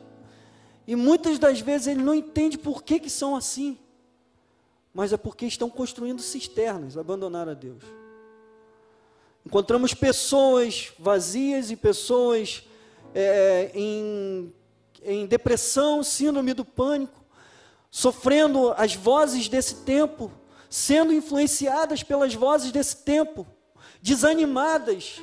e 0.87 0.97
muitas 0.97 1.39
das 1.39 1.61
vezes 1.61 1.89
ele 1.89 2.03
não 2.03 2.15
entende 2.15 2.57
por 2.57 2.83
que, 2.83 2.99
que 2.99 3.11
são 3.11 3.37
assim. 3.37 3.79
Mas 4.95 5.13
é 5.13 5.19
porque 5.19 5.45
estão 5.45 5.69
construindo 5.69 6.23
cisternas, 6.23 6.97
abandonaram 6.97 7.53
a 7.53 7.55
Deus. 7.55 7.83
Encontramos 9.45 9.95
pessoas 9.95 10.93
vazias 10.99 11.71
e 11.71 11.77
pessoas 11.77 12.65
é, 13.15 13.71
em, 13.75 14.53
em 15.03 15.27
depressão, 15.27 16.03
síndrome 16.03 16.53
do 16.53 16.65
pânico, 16.65 17.25
sofrendo 17.91 18.73
as 18.77 18.95
vozes 18.95 19.49
desse 19.49 19.77
tempo, 19.77 20.31
sendo 20.69 21.13
influenciadas 21.13 22.03
pelas 22.03 22.35
vozes 22.35 22.71
desse 22.71 22.97
tempo, 22.99 23.47
desanimadas, 24.03 25.21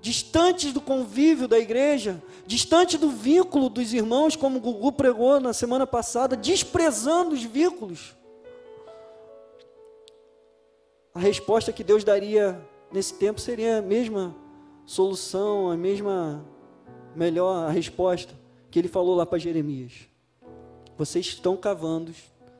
distantes 0.00 0.72
do 0.72 0.80
convívio 0.80 1.46
da 1.46 1.58
igreja, 1.58 2.22
distante 2.46 2.96
do 2.96 3.10
vínculo 3.10 3.68
dos 3.68 3.92
irmãos, 3.92 4.36
como 4.36 4.58
o 4.58 4.60
Gugu 4.60 4.92
pregou 4.92 5.38
na 5.40 5.52
semana 5.52 5.86
passada, 5.86 6.36
desprezando 6.36 7.34
os 7.34 7.42
vínculos. 7.42 8.14
A 11.18 11.20
resposta 11.20 11.72
que 11.72 11.82
Deus 11.82 12.04
daria 12.04 12.64
nesse 12.92 13.12
tempo 13.12 13.40
seria 13.40 13.78
a 13.78 13.82
mesma 13.82 14.36
solução, 14.86 15.68
a 15.68 15.76
mesma 15.76 16.46
melhor 17.12 17.66
a 17.66 17.70
resposta 17.72 18.32
que 18.70 18.78
ele 18.78 18.86
falou 18.86 19.16
lá 19.16 19.26
para 19.26 19.36
Jeremias. 19.36 20.06
Vocês 20.96 21.26
estão 21.26 21.56
cavando 21.56 22.14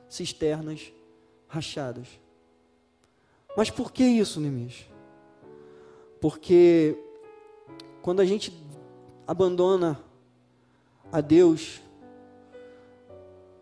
cisternas 0.09 0.91
rachadas. 1.47 2.09
Mas 3.55 3.69
por 3.69 3.93
que 3.93 4.03
isso, 4.03 4.41
Neemias? 4.41 4.85
Porque 6.19 6.97
quando 8.01 8.19
a 8.19 8.25
gente 8.25 8.53
abandona 9.25 9.97
a 11.13 11.21
Deus 11.21 11.79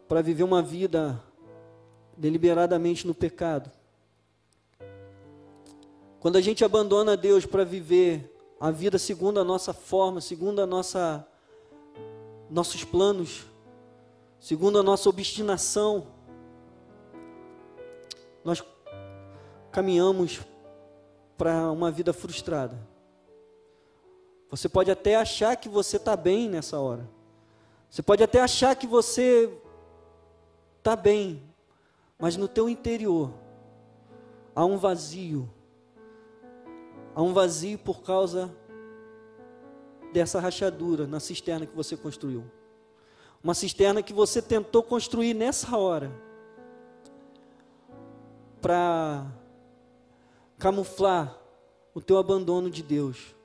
para 0.08 0.24
viver 0.24 0.41
uma 0.41 0.64
vida 0.64 1.24
deliberadamente 2.18 3.06
no 3.06 3.14
pecado, 3.14 3.76
quando 6.28 6.36
a 6.36 6.41
gente 6.41 6.65
abandona 6.65 7.15
Deus 7.15 7.45
para 7.45 7.63
viver 7.63 8.38
a 8.59 8.69
vida 8.69 8.97
segundo 8.97 9.39
a 9.39 9.45
nossa 9.45 9.71
forma, 9.71 10.19
segundo 10.19 10.61
a 10.61 10.65
nossa 10.65 11.25
nossos 12.49 12.84
planos, 12.84 13.45
segundo 14.38 14.78
a 14.78 14.84
nossa 14.84 15.07
obstinação, 15.07 16.07
nós 18.43 18.61
caminhamos 19.71 20.41
para 21.38 21.71
uma 21.71 21.89
vida 21.89 22.11
frustrada. 22.11 22.78
Você 24.49 24.67
pode 24.67 24.91
até 24.91 25.15
achar 25.15 25.55
que 25.55 25.69
você 25.69 25.95
está 25.95 26.17
bem 26.17 26.49
nessa 26.49 26.78
hora. 26.78 27.09
Você 27.89 28.01
pode 28.01 28.21
até 28.21 28.41
achar 28.41 28.75
que 28.75 28.86
você 28.86 29.49
está 30.78 30.93
bem, 30.93 31.41
mas 32.19 32.36
no 32.36 32.49
teu 32.49 32.67
interior 32.67 33.32
há 34.53 34.65
um 34.65 34.78
vazio. 34.78 35.49
Há 37.18 37.22
um 37.24 37.34
vazio 37.34 37.80
por 37.80 38.03
causa 38.03 38.55
dessa 40.13 40.39
rachadura 40.39 41.07
na 41.07 41.20
cisterna 41.20 41.65
que 41.65 41.76
você 41.76 41.97
construiu. 41.97 42.43
Uma 43.43 43.55
cisterna 43.55 44.03
que 44.03 44.13
você 44.13 44.39
tentou 44.39 44.84
construir 44.84 45.34
nessa 45.34 45.76
hora 45.76 46.11
para 48.61 49.26
camuflar 50.59 51.36
o 51.91 51.99
teu 52.01 52.20
abandono 52.20 52.70
de 52.70 52.84
Deus. 52.84 53.36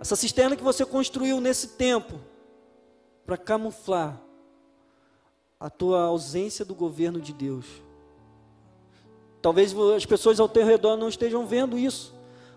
Essa 0.00 0.14
cisterna 0.14 0.54
que 0.54 0.62
você 0.62 0.86
construiu 0.86 1.40
nesse 1.40 1.70
tempo 1.70 2.20
para 3.26 3.36
camuflar 3.36 4.22
a 5.58 5.68
tua 5.68 6.04
ausência 6.04 6.64
do 6.64 6.76
governo 6.76 7.20
de 7.20 7.32
Deus. 7.32 7.66
Talvez 9.42 9.74
as 9.96 10.06
pessoas 10.06 10.38
ao 10.38 10.48
teu 10.48 10.64
redor 10.64 10.96
não 10.96 11.08
estejam 11.08 11.44
vendo 11.48 11.76
isso, 11.76 12.13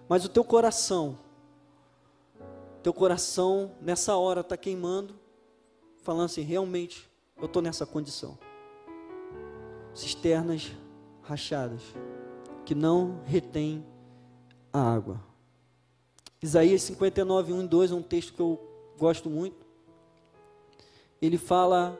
mas 0.08 0.24
o 0.24 0.30
teu 0.30 0.44
coração, 0.44 1.18
teu 2.82 2.94
coração 2.94 3.72
nessa 3.82 4.16
hora 4.16 4.42
está 4.42 4.56
queimando, 4.56 5.16
falando 6.02 6.26
assim: 6.26 6.42
realmente 6.42 7.10
eu 7.38 7.46
estou 7.46 7.62
nessa 7.62 7.86
condição. 7.86 8.38
Cisternas 9.94 10.72
rachadas, 11.22 11.82
que 12.66 12.74
não 12.74 13.20
retém 13.26 13.86
a 14.72 14.80
água. 14.80 15.22
Isaías 16.42 16.84
59, 16.84 17.52
1 17.52 17.64
e 17.64 17.68
2 17.68 17.92
é 17.92 17.96
um 17.96 18.02
texto 18.02 18.34
que 18.34 18.40
eu 18.40 18.60
gosto 18.98 19.30
muito. 19.30 19.66
Ele 21.22 21.38
fala 21.38 22.00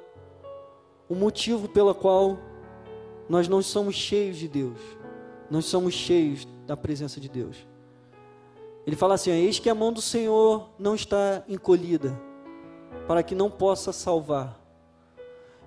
o 1.10 1.16
motivo 1.16 1.68
pelo 1.68 1.94
qual 1.96 2.38
nós 3.28 3.48
não 3.48 3.62
somos 3.62 3.96
cheios 3.96 4.38
de 4.38 4.48
Deus, 4.48 4.80
nós 5.50 5.66
somos 5.66 5.94
cheios 5.94 6.48
da 6.66 6.78
presença 6.78 7.20
de 7.20 7.28
Deus. 7.28 7.58
Ele 8.88 8.96
fala 8.96 9.16
assim: 9.16 9.32
Eis 9.32 9.60
que 9.60 9.70
a 9.70 9.76
mão 9.76 9.92
do 9.92 10.02
Senhor 10.02 10.70
não 10.80 10.96
está 10.96 11.44
encolhida, 11.50 12.18
para 13.06 13.22
que 13.22 13.36
não 13.36 13.52
possa 13.52 13.92
salvar, 13.92 14.58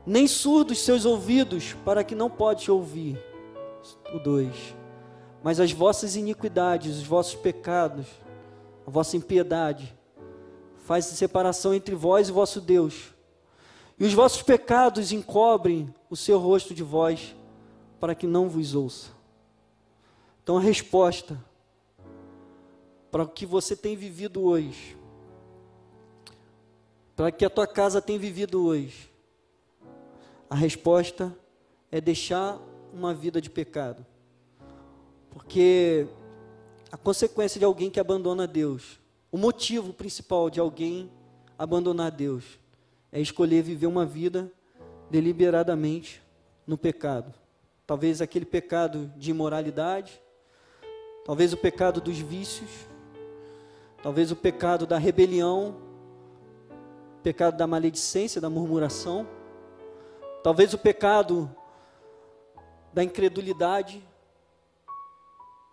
nem 0.06 0.26
surdos 0.26 0.78
seus 0.78 1.04
ouvidos, 1.04 1.74
para 1.84 2.02
que 2.02 2.14
não 2.14 2.30
pode 2.30 2.70
ouvir. 2.70 3.22
O 4.14 4.18
2. 4.18 4.74
Mas 5.42 5.60
as 5.60 5.70
vossas 5.70 6.16
iniquidades, 6.16 6.96
os 6.96 7.04
vossos 7.04 7.34
pecados, 7.34 8.06
a 8.86 8.90
vossa 8.90 9.16
impiedade, 9.18 9.94
faz 10.84 11.04
separação 11.04 11.74
entre 11.74 11.94
vós 11.94 12.28
e 12.30 12.32
vosso 12.32 12.60
Deus. 12.60 13.12
E 13.98 14.04
os 14.04 14.14
vossos 14.14 14.42
pecados 14.42 15.12
encobrem 15.12 15.94
o 16.08 16.16
seu 16.16 16.38
rosto 16.38 16.72
de 16.74 16.82
vós, 16.82 17.34
para 17.98 18.14
que 18.14 18.26
não 18.26 18.48
vos 18.48 18.74
ouça. 18.74 19.10
Então 20.42 20.56
a 20.56 20.60
resposta 20.60 21.38
para 23.10 23.22
o 23.24 23.28
que 23.28 23.44
você 23.44 23.76
tem 23.76 23.96
vivido 23.96 24.42
hoje, 24.42 24.96
para 27.16 27.30
que 27.30 27.44
a 27.44 27.50
tua 27.50 27.66
casa 27.66 28.00
tem 28.00 28.18
vivido 28.18 28.64
hoje, 28.64 29.10
a 30.48 30.54
resposta 30.54 31.36
é 31.90 32.00
deixar 32.00 32.58
uma 32.92 33.12
vida 33.12 33.40
de 33.40 33.50
pecado. 33.50 34.04
Porque 35.30 36.06
a 36.90 36.96
consequência 36.96 37.58
de 37.58 37.64
alguém 37.64 37.90
que 37.90 38.00
abandona 38.00 38.46
Deus, 38.46 38.98
o 39.30 39.38
motivo 39.38 39.92
principal 39.92 40.50
de 40.50 40.58
alguém 40.58 41.10
abandonar 41.58 42.10
Deus, 42.10 42.58
é 43.12 43.20
escolher 43.20 43.62
viver 43.62 43.86
uma 43.86 44.06
vida 44.06 44.50
deliberadamente 45.10 46.22
no 46.66 46.78
pecado. 46.78 47.32
Talvez 47.86 48.20
aquele 48.22 48.44
pecado 48.44 49.12
de 49.16 49.30
imoralidade, 49.30 50.20
talvez 51.24 51.52
o 51.52 51.56
pecado 51.56 52.00
dos 52.00 52.18
vícios, 52.18 52.70
talvez 54.02 54.30
o 54.30 54.36
pecado 54.36 54.86
da 54.86 54.98
rebelião, 54.98 55.76
pecado 57.22 57.56
da 57.56 57.66
maledicência, 57.66 58.40
da 58.40 58.48
murmuração, 58.48 59.26
talvez 60.42 60.72
o 60.72 60.78
pecado 60.78 61.50
da 62.92 63.04
incredulidade, 63.04 64.02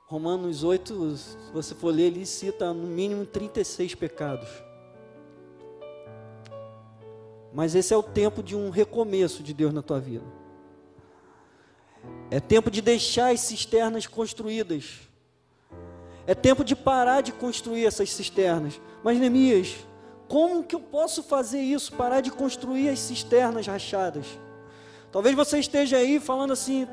Romanos 0.08 0.64
8, 0.64 1.18
se 1.18 1.52
você 1.52 1.76
for 1.76 1.94
ler, 1.94 2.04
ele 2.04 2.26
cita 2.26 2.74
no 2.74 2.88
mínimo 2.88 3.26
36 3.26 3.96
pecados. 3.96 4.48
Mas 7.54 7.76
esse 7.76 7.94
é 7.94 7.98
o 7.98 8.04
tempo 8.04 8.42
de 8.42 8.56
um 8.56 8.70
recomeço 8.70 9.44
de 9.44 9.54
Deus 9.54 9.74
na 9.74 9.82
tua 9.82 10.00
vida. 10.00 10.26
É 12.30 12.40
tempo 12.40 12.70
de 12.70 12.82
deixar 12.82 13.34
as 13.34 13.42
cisternas 13.42 14.06
construídas. 14.06 15.07
É 16.28 16.36
tempo 16.36 16.64
de 16.64 16.76
parar 16.76 17.22
de 17.22 17.32
construir 17.32 17.86
essas 17.86 18.12
cisternas. 18.12 18.82
Mas 19.02 19.18
Neemias, 19.18 19.78
como 20.28 20.62
que 20.62 20.76
eu 20.76 20.80
posso 20.82 21.24
fazer 21.24 21.62
isso? 21.62 21.94
Parar 21.94 22.20
de 22.20 22.30
construir 22.30 22.90
as 22.90 23.00
cisternas 23.00 23.66
rachadas? 23.66 24.26
Talvez 25.10 25.34
você 25.34 25.58
esteja 25.58 25.96
aí 25.96 26.20
falando 26.20 26.52
assim, 26.52 26.86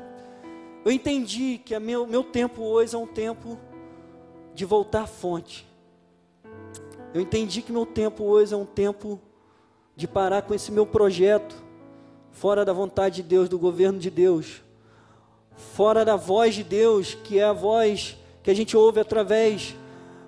eu 0.85 0.91
entendi 0.91 1.59
que 1.63 1.77
meu, 1.77 2.07
meu 2.07 2.23
tempo 2.23 2.63
hoje 2.63 2.95
é 2.95 2.97
um 2.97 3.05
tempo 3.05 3.59
de 4.53 4.63
voltar 4.63 5.01
à 5.01 5.07
fonte. 5.07 5.67
Eu 7.13 7.19
entendi 7.19 7.61
que 7.61 7.73
meu 7.73 7.85
tempo 7.85 8.23
hoje 8.23 8.53
é 8.53 8.57
um 8.57 8.65
tempo 8.65 9.19
de 9.97 10.07
parar 10.07 10.43
com 10.43 10.53
esse 10.53 10.71
meu 10.71 10.85
projeto, 10.85 11.55
fora 12.31 12.63
da 12.63 12.71
vontade 12.71 13.17
de 13.17 13.23
Deus, 13.23 13.49
do 13.49 13.59
governo 13.59 13.99
de 13.99 14.09
Deus, 14.09 14.61
fora 15.55 16.05
da 16.05 16.15
voz 16.15 16.55
de 16.55 16.63
Deus, 16.63 17.15
que 17.15 17.39
é 17.39 17.43
a 17.43 17.53
voz 17.53 18.17
que 18.45 18.51
a 18.51 18.53
gente 18.53 18.77
ouve 18.77 18.99
através 18.99 19.73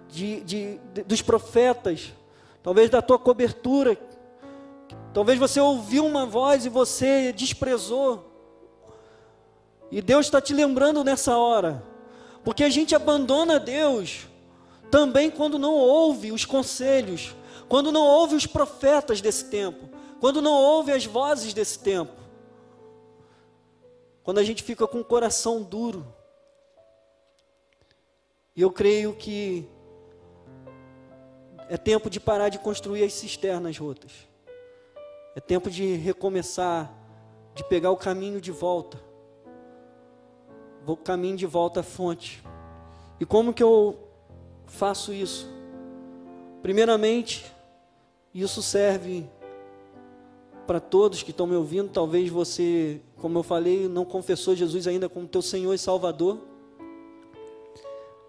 de, 0.09 0.41
de, 0.41 0.79
de 0.91 1.03
dos 1.03 1.21
profetas, 1.21 2.11
talvez 2.63 2.89
da 2.89 2.99
tua 2.99 3.19
cobertura. 3.19 3.95
Talvez 5.13 5.37
você 5.37 5.59
ouviu 5.59 6.03
uma 6.03 6.25
voz 6.25 6.65
e 6.65 6.69
você 6.69 7.31
desprezou. 7.31 8.25
E 9.91 10.01
Deus 10.01 10.25
está 10.25 10.41
te 10.41 10.51
lembrando 10.51 11.03
nessa 11.03 11.37
hora, 11.37 11.83
porque 12.43 12.63
a 12.63 12.69
gente 12.71 12.95
abandona 12.95 13.59
Deus 13.59 14.25
também 14.89 15.29
quando 15.29 15.59
não 15.59 15.75
ouve 15.75 16.31
os 16.31 16.43
conselhos, 16.43 17.35
quando 17.69 17.91
não 17.91 18.01
ouve 18.01 18.33
os 18.33 18.47
profetas 18.47 19.21
desse 19.21 19.45
tempo, 19.45 19.89
quando 20.19 20.41
não 20.41 20.53
ouve 20.53 20.91
as 20.91 21.05
vozes 21.05 21.53
desse 21.53 21.77
tempo, 21.77 22.13
quando 24.23 24.39
a 24.39 24.43
gente 24.43 24.63
fica 24.63 24.87
com 24.87 25.01
o 25.01 25.05
coração 25.05 25.61
duro. 25.61 26.16
E 28.57 28.61
eu 28.61 28.69
creio 28.69 29.13
que 29.13 29.65
é 31.69 31.77
tempo 31.77 32.09
de 32.09 32.19
parar 32.19 32.49
de 32.49 32.59
construir 32.59 33.05
as 33.05 33.13
cisternas 33.13 33.77
rotas. 33.77 34.11
É 35.33 35.39
tempo 35.39 35.69
de 35.69 35.95
recomeçar, 35.95 36.93
de 37.55 37.63
pegar 37.63 37.91
o 37.91 37.97
caminho 37.97 38.41
de 38.41 38.51
volta 38.51 39.07
vou 40.87 40.95
caminho 40.95 41.35
de 41.35 41.45
volta 41.45 41.81
à 41.81 41.83
fonte. 41.83 42.41
E 43.19 43.25
como 43.25 43.53
que 43.53 43.61
eu 43.61 43.99
faço 44.67 45.11
isso? 45.11 45.45
Primeiramente, 46.61 47.45
isso 48.33 48.63
serve 48.63 49.29
para 50.65 50.79
todos 50.79 51.21
que 51.23 51.31
estão 51.31 51.45
me 51.45 51.57
ouvindo. 51.57 51.89
Talvez 51.89 52.29
você, 52.29 53.01
como 53.17 53.37
eu 53.37 53.43
falei, 53.43 53.89
não 53.89 54.05
confessou 54.05 54.55
Jesus 54.55 54.87
ainda 54.87 55.09
como 55.09 55.27
teu 55.27 55.41
Senhor 55.41 55.73
e 55.73 55.77
Salvador. 55.77 56.39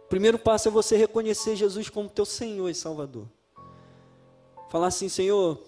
Primeiro 0.08 0.38
passo 0.38 0.68
é 0.68 0.70
você 0.70 0.96
reconhecer 0.96 1.54
Jesus 1.54 1.88
como 1.90 2.08
teu 2.08 2.24
Senhor 2.24 2.68
e 2.68 2.74
Salvador. 2.74 3.26
Falar 4.70 4.88
assim, 4.88 5.08
Senhor, 5.08 5.60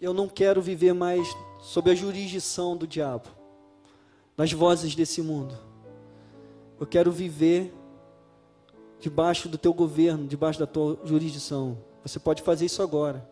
eu 0.00 0.14
não 0.14 0.28
quero 0.28 0.62
viver 0.62 0.92
mais 0.94 1.28
sob 1.60 1.90
a 1.90 1.94
jurisdição 1.94 2.76
do 2.76 2.86
diabo, 2.86 3.28
das 4.36 4.52
vozes 4.52 4.94
desse 4.94 5.20
mundo. 5.20 5.56
Eu 6.80 6.86
quero 6.86 7.10
viver 7.10 7.74
debaixo 9.00 9.48
do 9.48 9.58
teu 9.58 9.74
governo, 9.74 10.26
debaixo 10.26 10.58
da 10.58 10.66
tua 10.66 10.98
jurisdição. 11.04 11.78
Você 12.02 12.18
pode 12.18 12.42
fazer 12.42 12.66
isso 12.66 12.82
agora. 12.82 13.28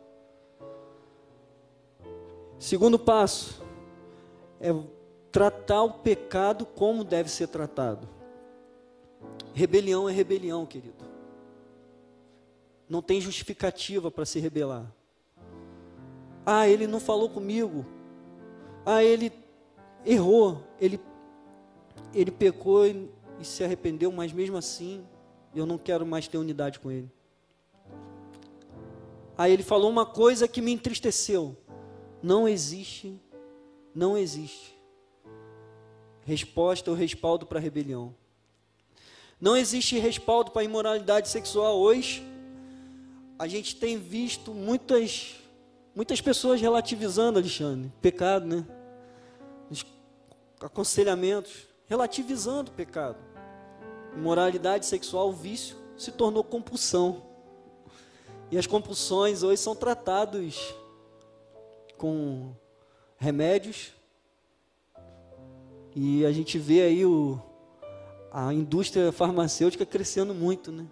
Segundo 2.58 2.98
passo 2.98 3.62
é 4.60 4.74
tratar 5.30 5.82
o 5.82 5.92
pecado 5.92 6.64
como 6.64 7.04
deve 7.04 7.30
ser 7.30 7.48
tratado. 7.48 8.08
Rebelião 9.54 10.08
é 10.08 10.12
rebelião, 10.12 10.66
querido. 10.66 11.04
Não 12.88 13.02
tem 13.02 13.20
justificativa 13.20 14.10
para 14.10 14.24
se 14.24 14.38
rebelar. 14.38 14.92
Ah, 16.44 16.68
ele 16.68 16.86
não 16.86 17.00
falou 17.00 17.28
comigo. 17.28 17.84
Ah, 18.84 19.02
ele 19.02 19.32
errou. 20.04 20.62
Ele, 20.80 21.00
ele 22.14 22.30
pecou 22.30 22.86
e 22.86 23.10
e 23.38 23.44
se 23.44 23.62
arrependeu, 23.62 24.10
mas 24.10 24.32
mesmo 24.32 24.56
assim 24.56 25.06
eu 25.54 25.66
não 25.66 25.78
quero 25.78 26.06
mais 26.06 26.28
ter 26.28 26.38
unidade 26.38 26.78
com 26.80 26.90
ele. 26.90 27.10
Aí 29.38 29.52
ele 29.52 29.62
falou 29.62 29.90
uma 29.90 30.06
coisa 30.06 30.48
que 30.48 30.60
me 30.60 30.72
entristeceu. 30.72 31.56
não 32.22 32.48
existe, 32.48 33.20
não 33.94 34.16
existe 34.16 34.74
resposta 36.24 36.90
ou 36.90 36.96
respaldo 36.96 37.46
para 37.46 37.58
a 37.58 37.62
rebelião. 37.62 38.12
Não 39.40 39.56
existe 39.56 39.98
respaldo 39.98 40.50
para 40.50 40.62
a 40.62 40.64
imoralidade 40.64 41.28
sexual. 41.28 41.78
Hoje, 41.78 42.26
a 43.38 43.46
gente 43.46 43.76
tem 43.76 43.98
visto 43.98 44.52
muitas, 44.54 45.36
muitas 45.94 46.20
pessoas 46.20 46.60
relativizando, 46.60 47.38
Alexandre, 47.38 47.92
pecado, 48.00 48.46
né? 48.46 48.66
Os 49.70 49.84
aconselhamentos, 50.60 51.52
relativizando 51.86 52.70
o 52.70 52.74
pecado. 52.74 53.18
Imoralidade 54.16 54.86
sexual, 54.86 55.30
vício, 55.30 55.76
se 55.98 56.10
tornou 56.10 56.42
compulsão. 56.42 57.22
E 58.50 58.56
as 58.56 58.66
compulsões 58.66 59.42
hoje 59.42 59.60
são 59.60 59.76
tratados 59.76 60.74
com 61.98 62.54
remédios. 63.18 63.92
E 65.94 66.24
a 66.24 66.32
gente 66.32 66.58
vê 66.58 66.82
aí 66.82 67.04
o, 67.04 67.38
a 68.38 68.52
indústria 68.52 69.10
farmacêutica 69.10 69.86
crescendo 69.86 70.34
muito, 70.34 70.70
né? 70.70 70.86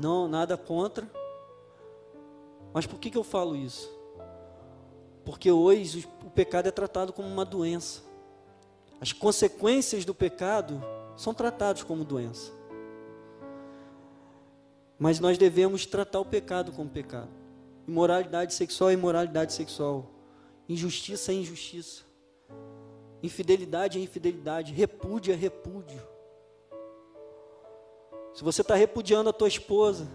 Não, 0.00 0.28
nada 0.28 0.56
contra. 0.56 1.10
Mas 2.72 2.86
por 2.86 3.00
que, 3.00 3.10
que 3.10 3.18
eu 3.18 3.24
falo 3.24 3.56
isso? 3.56 3.90
Porque 5.24 5.50
hoje 5.50 6.08
o 6.24 6.30
pecado 6.30 6.68
é 6.68 6.70
tratado 6.70 7.12
como 7.12 7.26
uma 7.26 7.44
doença. 7.44 8.04
As 9.00 9.12
consequências 9.12 10.04
do 10.04 10.14
pecado 10.14 10.80
são 11.16 11.34
tratadas 11.34 11.82
como 11.82 12.04
doença. 12.04 12.52
Mas 14.96 15.18
nós 15.18 15.36
devemos 15.36 15.86
tratar 15.86 16.20
o 16.20 16.24
pecado 16.24 16.70
como 16.70 16.88
pecado. 16.88 17.30
Imoralidade 17.88 18.54
sexual 18.54 18.90
é 18.90 18.92
imoralidade 18.92 19.52
sexual. 19.52 20.08
Injustiça 20.68 21.32
é 21.32 21.34
injustiça. 21.34 22.04
Infidelidade 23.22 23.98
é 23.98 24.02
infidelidade. 24.02 24.72
Repúdio 24.72 25.32
é 25.32 25.36
repúdio. 25.36 26.00
Se 28.34 28.44
você 28.44 28.60
está 28.60 28.74
repudiando 28.74 29.30
a 29.30 29.32
tua 29.32 29.48
esposa, 29.48 30.06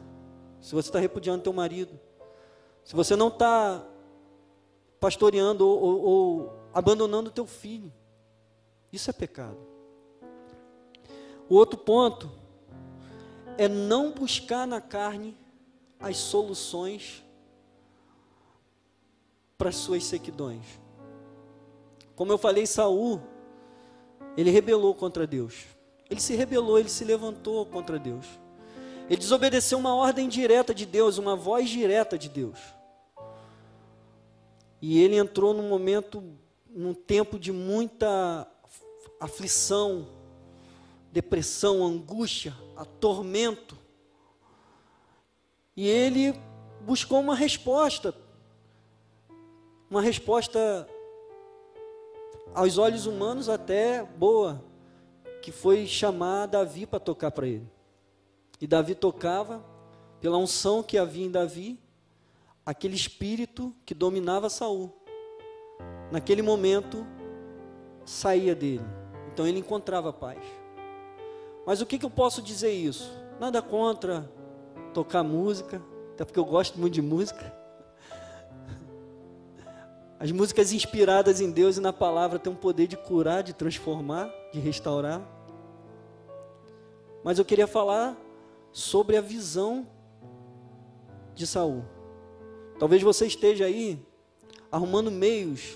se 0.60 0.76
você 0.76 0.90
está 0.90 1.00
repudiando 1.00 1.44
teu 1.44 1.54
marido, 1.54 2.00
se 2.84 2.96
você 2.96 3.16
não 3.16 3.30
está 3.30 3.84
pastoreando 5.00 5.68
ou, 5.68 5.82
ou, 5.82 6.02
ou 6.04 6.54
abandonando 6.72 7.32
teu 7.32 7.48
filho, 7.48 7.92
isso 8.92 9.10
é 9.10 9.14
pecado. 9.14 9.58
O 11.50 11.56
outro 11.56 11.80
ponto 11.80 12.32
é 13.58 13.68
não 13.68 14.12
buscar 14.12 14.68
na 14.68 14.80
carne 14.80 15.38
as 16.00 16.18
soluções 16.18 17.24
para 19.58 19.70
as 19.70 19.76
suas 19.76 20.04
sequidões. 20.04 20.66
Como 22.22 22.32
eu 22.32 22.38
falei, 22.38 22.68
Saul, 22.68 23.20
ele 24.38 24.52
rebelou 24.52 24.94
contra 24.94 25.26
Deus. 25.26 25.66
Ele 26.08 26.22
se 26.22 26.36
rebelou, 26.36 26.78
ele 26.78 26.88
se 26.88 27.04
levantou 27.04 27.66
contra 27.66 27.98
Deus. 27.98 28.28
Ele 29.10 29.18
desobedeceu 29.18 29.80
uma 29.80 29.96
ordem 29.96 30.30
direta 30.30 30.72
de 30.72 30.86
Deus, 30.86 31.18
uma 31.18 31.36
voz 31.36 31.68
direta 31.68 32.20
de 32.20 32.30
Deus. 32.30 32.60
E 34.80 35.02
ele 35.02 35.16
entrou 35.16 35.52
num 35.52 35.68
momento, 35.68 36.24
num 36.70 36.94
tempo 36.94 37.40
de 37.40 37.52
muita 37.52 38.48
aflição, 39.20 40.08
depressão, 41.12 41.84
angústia, 41.84 42.56
atormento. 42.78 43.76
E 45.76 45.88
ele 45.88 46.40
buscou 46.82 47.20
uma 47.20 47.34
resposta, 47.34 48.14
uma 49.90 50.04
resposta 50.04 50.88
aos 52.54 52.78
olhos 52.78 53.06
humanos 53.06 53.50
até 53.50 54.04
boa, 54.04 54.64
que 55.42 55.52
foi 55.52 55.88
chamar 55.88 56.46
Davi 56.48 56.86
para 56.86 57.00
tocar 57.00 57.32
para 57.32 57.48
ele. 57.48 57.68
E 58.60 58.68
Davi 58.68 58.94
tocava, 58.94 59.64
pela 60.20 60.38
unção 60.38 60.84
que 60.84 60.98
havia 60.98 61.26
em 61.26 61.32
Davi, 61.32 61.80
aquele 62.66 62.96
espírito 62.96 63.74
que 63.86 63.94
dominava 63.94 64.50
Saul. 64.50 64.94
Naquele 66.12 66.42
momento, 66.42 67.06
saía 68.06 68.54
dele. 68.54 68.86
Então 69.34 69.48
ele 69.48 69.60
encontrava 69.60 70.14
paz. 70.14 70.40
Mas 71.66 71.82
o 71.82 71.86
que, 71.86 71.98
que 71.98 72.06
eu 72.06 72.10
posso 72.10 72.42
dizer 72.42 72.72
isso? 72.72 73.12
Nada 73.40 73.62
contra 73.62 74.30
tocar 74.94 75.24
música, 75.24 75.82
até 76.14 76.26
porque 76.26 76.40
eu 76.40 76.46
gosto 76.46 76.80
muito 76.80 76.94
de 76.94 77.02
música. 77.02 77.61
As 80.22 80.32
músicas 80.32 80.72
inspiradas 80.72 81.42
em 81.42 81.50
Deus 81.50 81.78
e 81.78 81.82
na 81.82 81.92
palavra 81.92 82.38
têm 82.38 82.54
um 82.54 82.56
poder 82.56 82.86
de 82.86 82.96
curar, 82.96 83.42
de 83.42 83.54
transformar, 83.54 84.32
de 84.54 84.60
restaurar. 84.60 85.20
Mas 87.24 87.40
eu 87.40 87.44
queria 87.44 87.66
falar 87.66 88.16
sobre 88.72 89.18
a 89.18 89.22
visão 89.22 89.88
de 91.34 91.48
Saul. 91.48 91.84
Talvez 92.78 93.02
você 93.02 93.26
esteja 93.26 93.66
aí 93.66 94.00
arrumando 94.72 95.10
meios 95.10 95.76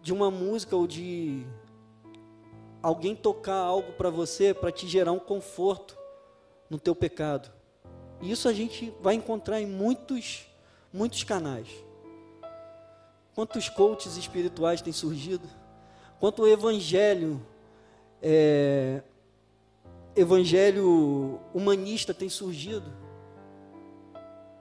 de 0.00 0.12
uma 0.12 0.30
música 0.30 0.76
ou 0.76 0.86
de 0.86 1.44
alguém 2.80 3.16
tocar 3.16 3.56
algo 3.56 3.94
para 3.94 4.10
você 4.10 4.54
para 4.54 4.70
te 4.70 4.86
gerar 4.86 5.10
um 5.10 5.18
conforto 5.18 5.98
no 6.70 6.78
teu 6.78 6.94
pecado. 6.94 7.50
E 8.20 8.30
isso 8.30 8.48
a 8.48 8.52
gente 8.52 8.94
vai 9.00 9.16
encontrar 9.16 9.60
em 9.60 9.66
muitos, 9.66 10.46
muitos 10.92 11.24
canais. 11.24 11.66
Quantos 13.34 13.68
coaches 13.68 14.16
espirituais 14.16 14.80
têm 14.80 14.92
surgido? 14.92 15.48
Quanto 16.20 16.46
evangelho, 16.46 17.44
é, 18.20 19.02
evangelho 20.14 21.40
humanista 21.54 22.12
tem 22.12 22.28
surgido 22.28 22.92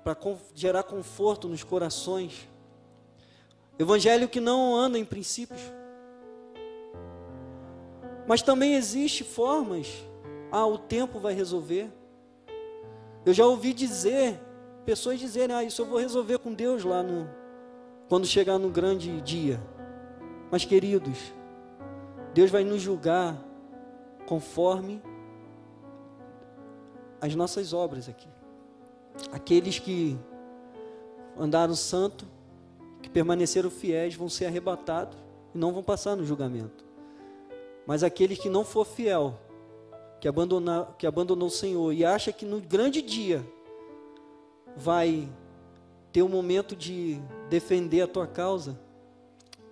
para 0.03 0.17
gerar 0.55 0.83
conforto 0.83 1.47
nos 1.47 1.63
corações. 1.63 2.47
Evangelho 3.77 4.27
que 4.27 4.39
não 4.39 4.75
anda 4.75 4.97
em 4.97 5.05
princípios 5.05 5.61
mas 8.31 8.41
também 8.41 8.75
existe 8.75 9.25
formas, 9.25 9.87
ah, 10.51 10.65
o 10.65 10.77
tempo 10.77 11.19
vai 11.19 11.33
resolver. 11.33 11.91
Eu 13.25 13.33
já 13.33 13.45
ouvi 13.45 13.73
dizer, 13.73 14.39
pessoas 14.85 15.19
dizerem, 15.19 15.53
ah, 15.53 15.63
isso 15.65 15.81
eu 15.81 15.85
vou 15.85 15.99
resolver 15.99 16.39
com 16.39 16.53
Deus 16.53 16.83
lá 16.85 17.03
no 17.03 17.29
quando 18.11 18.27
chegar 18.27 18.59
no 18.59 18.69
grande 18.69 19.21
dia. 19.21 19.57
Mas 20.51 20.65
queridos, 20.65 21.17
Deus 22.33 22.51
vai 22.51 22.61
nos 22.61 22.81
julgar 22.81 23.41
conforme 24.25 25.01
as 27.21 27.33
nossas 27.35 27.71
obras 27.71 28.09
aqui. 28.09 28.27
Aqueles 29.31 29.79
que 29.79 30.19
andaram 31.39 31.73
santo, 31.73 32.27
que 33.01 33.09
permaneceram 33.09 33.71
fiéis, 33.71 34.13
vão 34.13 34.27
ser 34.27 34.47
arrebatados 34.47 35.17
e 35.55 35.57
não 35.57 35.71
vão 35.71 35.81
passar 35.81 36.17
no 36.17 36.25
julgamento. 36.25 36.83
Mas 37.87 38.03
aquele 38.03 38.35
que 38.35 38.49
não 38.49 38.65
for 38.65 38.85
fiel, 38.85 39.39
que, 40.19 40.27
abandonar, 40.27 40.97
que 40.97 41.07
abandonou 41.07 41.47
o 41.47 41.49
Senhor 41.49 41.93
e 41.93 42.03
acha 42.03 42.33
que 42.33 42.45
no 42.45 42.59
grande 42.59 43.01
dia 43.01 43.41
vai 44.75 45.29
ter 46.11 46.23
um 46.23 46.29
momento 46.29 46.75
de 46.75 47.19
defender 47.49 48.01
a 48.01 48.07
tua 48.07 48.27
causa, 48.27 48.79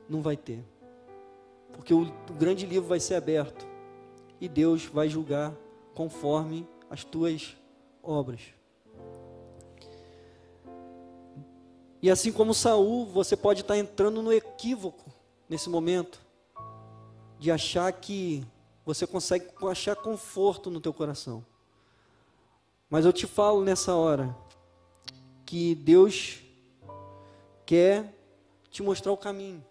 não 0.08 0.22
vai 0.22 0.38
ter. 0.38 0.64
Porque 1.74 1.94
o, 1.94 2.04
o 2.04 2.34
grande 2.34 2.66
livro 2.66 2.88
vai 2.88 3.00
ser 3.00 3.16
aberto 3.16 3.68
e 4.40 4.48
Deus 4.48 4.86
vai 4.86 5.10
julgar 5.10 5.54
conforme 5.94 6.68
as 6.90 7.04
tuas 7.04 7.56
obras. 8.02 8.42
E 12.02 12.10
assim 12.10 12.32
como 12.32 12.54
Saul, 12.54 13.06
você 13.06 13.36
pode 13.36 13.62
estar 13.62 13.78
entrando 13.78 14.22
no 14.22 14.32
equívoco 14.32 15.12
nesse 15.50 15.70
momento 15.70 16.22
de 17.38 17.52
achar 17.52 17.92
que 17.92 18.46
você 18.86 19.06
consegue 19.06 19.48
achar 19.70 19.96
conforto 19.96 20.70
no 20.70 20.80
teu 20.80 20.94
coração. 20.94 21.46
Mas 22.90 23.06
eu 23.06 23.12
te 23.12 23.28
falo 23.28 23.64
nessa 23.64 23.94
hora 23.96 24.36
que 25.50 25.74
Deus 25.74 26.42
quer 27.66 28.14
te 28.70 28.84
mostrar 28.84 29.12
o 29.12 29.18
caminho. 29.18 29.66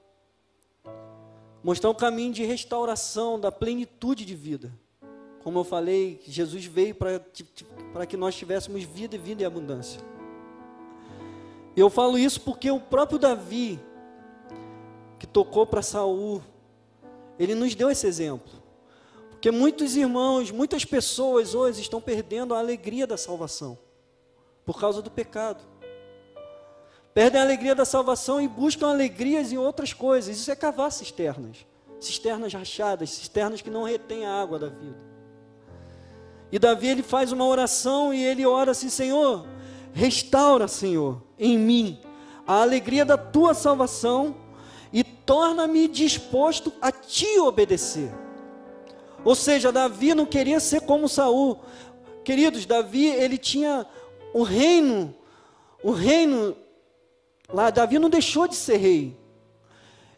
Mostrar 1.63 1.89
o 1.89 1.95
caminho 1.95 2.33
de 2.33 2.45
restauração, 2.45 3.39
da 3.39 3.53
plenitude 3.53 4.25
de 4.25 4.35
vida. 4.35 4.73
Como 5.41 5.61
eu 5.61 5.63
falei, 5.63 6.21
Jesus 6.27 6.65
veio 6.65 6.97
para 6.97 8.07
que 8.09 8.17
nós 8.17 8.35
tivéssemos 8.35 8.83
vida 8.83 9.15
e 9.15 9.19
vida 9.21 9.45
em 9.45 9.47
abundância. 9.47 10.01
Eu 11.77 11.89
falo 11.89 12.19
isso 12.19 12.41
porque 12.41 12.73
o 12.73 12.81
próprio 12.81 13.17
Davi, 13.17 13.79
que 15.17 15.29
tocou 15.29 15.65
para 15.65 15.81
Saul 15.81 16.43
ele 17.39 17.55
nos 17.55 17.77
deu 17.77 17.89
esse 17.89 18.05
exemplo. 18.05 18.51
Porque 19.31 19.53
muitos 19.53 19.95
irmãos, 19.95 20.51
muitas 20.51 20.85
pessoas 20.85 21.55
hoje 21.55 21.83
estão 21.83 22.01
perdendo 22.01 22.53
a 22.53 22.59
alegria 22.59 23.07
da 23.07 23.17
salvação 23.17 23.79
por 24.69 24.79
causa 24.79 25.01
do 25.01 25.11
pecado. 25.11 25.65
Perdem 27.15 27.41
a 27.41 27.45
alegria 27.45 27.75
da 27.75 27.87
salvação 27.87 28.39
e 28.39 28.47
buscam 28.47 28.91
alegrias 28.91 29.51
em 29.51 29.57
outras 29.57 29.95
coisas. 29.95 30.37
Isso 30.37 30.51
é 30.51 30.55
cavar 30.55 30.93
cisternas. 30.93 31.67
Cisternas 31.99 32.53
rachadas, 32.53 33.09
cisternas 33.09 33.63
que 33.63 33.71
não 33.71 33.85
retêm 33.85 34.27
a 34.27 34.43
água 34.43 34.59
da 34.59 34.69
vida. 34.69 34.99
E 36.53 36.59
Davi 36.59 36.87
ele 36.87 37.03
faz 37.03 37.33
uma 37.33 37.47
oração 37.47 38.13
e 38.13 38.23
ele 38.23 38.45
ora 38.45 38.73
assim: 38.73 38.91
Senhor, 38.91 39.47
restaura, 39.95 40.69
Senhor, 40.69 41.23
em 41.39 41.57
mim 41.57 42.03
a 42.47 42.61
alegria 42.61 43.07
da 43.07 43.17
tua 43.17 43.55
salvação 43.55 44.37
e 44.93 45.03
torna-me 45.03 45.89
disposto 45.89 46.75
a 46.79 46.93
te 46.93 47.39
obedecer. 47.41 48.13
Ou 49.25 49.35
seja, 49.35 49.73
Davi 49.73 50.15
não 50.15 50.27
queria 50.27 50.61
ser 50.61 50.83
como 50.83 51.09
Saul. 51.09 51.59
Queridos, 52.23 52.67
Davi, 52.67 53.07
ele 53.07 53.39
tinha 53.39 53.87
o 54.33 54.43
reino, 54.43 55.15
o 55.83 55.91
reino 55.91 56.57
lá, 57.49 57.71
Davi 57.71 57.99
não 57.99 58.11
deixou 58.11 58.47
de 58.47 58.55
ser 58.55 58.77
rei. 58.77 59.17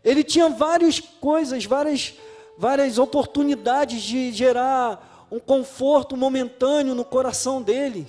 Ele 0.02 0.24
tinha 0.24 0.48
várias 0.48 0.98
coisas, 0.98 1.64
várias, 1.64 2.14
várias 2.56 2.98
oportunidades 2.98 4.02
de 4.02 4.32
gerar 4.32 5.28
um 5.30 5.38
conforto 5.38 6.16
momentâneo 6.16 6.94
no 6.94 7.04
coração 7.04 7.62
dele. 7.62 8.06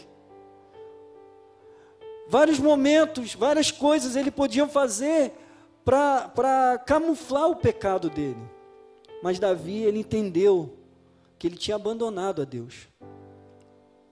Vários 2.28 2.60
momentos, 2.60 3.36
várias 3.36 3.72
coisas 3.72 4.16
ele 4.16 4.32
podia 4.32 4.66
fazer 4.68 5.34
para 5.84 6.82
camuflar 6.86 7.50
o 7.50 7.56
pecado 7.56 8.10
dele. 8.10 8.42
Mas 9.22 9.38
Davi, 9.38 9.84
ele 9.84 10.00
entendeu 10.00 10.78
que 11.38 11.48
ele 11.48 11.58
tinha 11.58 11.76
abandonado 11.76 12.42
a 12.42 12.46
Deus. 12.46 12.88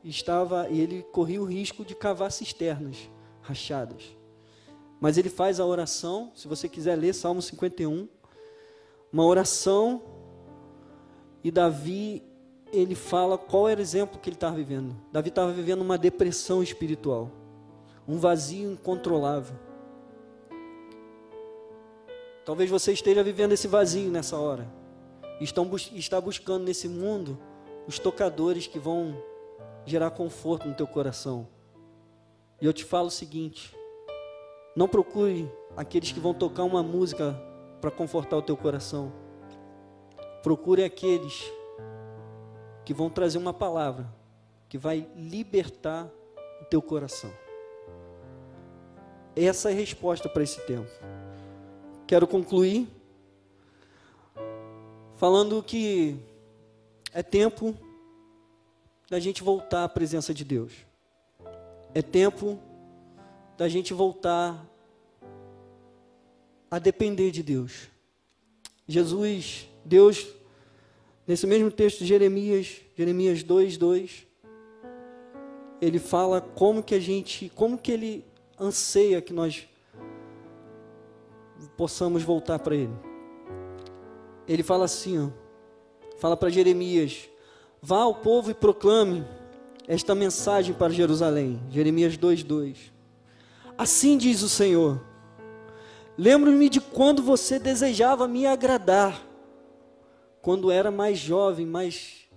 Estava 0.04 0.70
e 0.70 0.80
ele 0.80 1.04
corria 1.12 1.42
o 1.42 1.46
risco 1.46 1.84
de 1.84 1.94
cavar 1.94 2.32
cisternas 2.32 3.10
rachadas. 3.42 4.18
Mas 5.00 5.18
ele 5.18 5.30
faz 5.30 5.60
a 5.60 5.66
oração, 5.66 6.32
se 6.36 6.48
você 6.48 6.68
quiser 6.68 6.96
ler 6.96 7.14
Salmo 7.14 7.42
51, 7.42 8.08
uma 9.12 9.26
oração 9.26 10.02
e 11.44 11.50
Davi 11.50 12.24
ele 12.72 12.96
fala 12.96 13.38
qual 13.38 13.68
era 13.68 13.80
o 13.80 13.82
exemplo 13.82 14.20
que 14.20 14.30
ele 14.30 14.36
estava 14.36 14.56
vivendo. 14.56 14.96
Davi 15.12 15.30
estava 15.30 15.52
vivendo 15.52 15.82
uma 15.82 15.98
depressão 15.98 16.62
espiritual, 16.62 17.32
um 18.08 18.18
vazio 18.18 18.72
incontrolável. 18.72 19.56
Talvez 22.46 22.70
você 22.70 22.92
esteja 22.92 23.24
vivendo 23.24 23.54
esse 23.54 23.68
vazio 23.68 24.12
nessa 24.12 24.38
hora. 24.38 24.68
Estão, 25.40 25.70
está 25.94 26.20
buscando 26.20 26.66
nesse 26.66 26.88
mundo 26.88 27.40
os 27.88 27.98
tocadores 27.98 28.68
que 28.68 28.78
vão 28.78 29.16
gerar 29.90 30.12
conforto 30.12 30.68
no 30.68 30.76
teu 30.76 30.88
coração. 30.88 31.48
E 32.62 32.66
eu 32.66 32.74
te 32.74 32.84
falo 32.84 33.08
o 33.08 33.12
seguinte: 33.12 33.76
não 34.76 34.88
procure 34.88 35.52
aqueles 35.76 36.12
que 36.12 36.20
vão 36.20 36.34
tocar 36.34 36.64
uma 36.64 36.84
música 36.84 37.34
para 37.82 37.92
confortar 37.92 38.38
o 38.38 38.42
teu 38.42 38.56
coração. 38.56 39.12
Procure 40.44 40.84
aqueles 40.84 41.52
que 42.86 42.94
vão 42.94 43.10
trazer 43.10 43.38
uma 43.38 43.54
palavra 43.54 44.08
que 44.68 44.78
vai 44.78 45.08
libertar 45.16 46.10
o 46.62 46.66
teu 46.66 46.82
coração. 46.82 47.32
Essa 49.36 49.70
é 49.70 49.74
a 49.74 49.76
resposta 49.76 50.30
para 50.30 50.44
esse 50.44 50.60
tempo. 50.66 50.90
Quero 52.06 52.28
concluir 52.28 52.88
falando 55.16 55.62
que 55.62 56.18
é 57.14 57.22
tempo 57.22 57.76
da 59.10 59.20
gente 59.20 59.44
voltar 59.44 59.84
à 59.84 59.90
presença 59.90 60.34
de 60.34 60.46
Deus. 60.46 60.72
É 61.94 62.02
tempo 62.02 62.60
da 63.58 63.68
gente 63.68 63.94
voltar 63.94 64.64
a 66.70 66.78
depender 66.78 67.32
de 67.32 67.42
Deus. 67.42 67.90
Jesus, 68.88 69.68
Deus, 69.84 70.28
nesse 71.26 71.48
mesmo 71.48 71.72
texto 71.72 72.00
de 72.00 72.06
Jeremias, 72.06 72.82
Jeremias 72.96 73.42
2, 73.42 73.78
2, 73.78 74.28
ele 75.82 75.98
fala 75.98 76.42
como 76.42 76.84
que 76.84 76.94
a 76.94 77.00
gente, 77.00 77.50
como 77.56 77.78
que 77.78 77.92
ele 77.92 78.26
anseia 78.60 79.22
que 79.22 79.34
nós 79.34 79.68
possamos 81.76 82.24
voltar 82.24 82.60
para 82.60 82.76
ele. 82.76 82.94
Ele 84.48 84.64
fala 84.64 84.86
assim, 84.86 85.20
ó, 85.20 85.30
fala 86.18 86.36
para 86.36 86.50
Jeremias: 86.50 87.30
vá 87.82 88.02
ao 88.02 88.16
povo 88.16 88.52
e 88.52 88.54
proclame 88.54 89.26
esta 89.88 90.14
mensagem 90.14 90.74
para 90.74 90.94
Jerusalém. 90.94 91.60
Jeremias 91.72 92.18
2:2. 92.18 92.92
Assim 93.78 94.18
diz 94.18 94.42
o 94.42 94.50
Senhor: 94.50 95.02
Lembro-me 96.18 96.70
de 96.70 96.82
quando 96.82 97.24
você 97.24 97.58
desejava 97.58 98.28
me 98.28 98.46
agradar, 98.46 99.26
quando 100.42 100.70
era 100.70 100.92
mais 100.92 101.18
jovem, 101.18 101.66
mais 101.66 102.28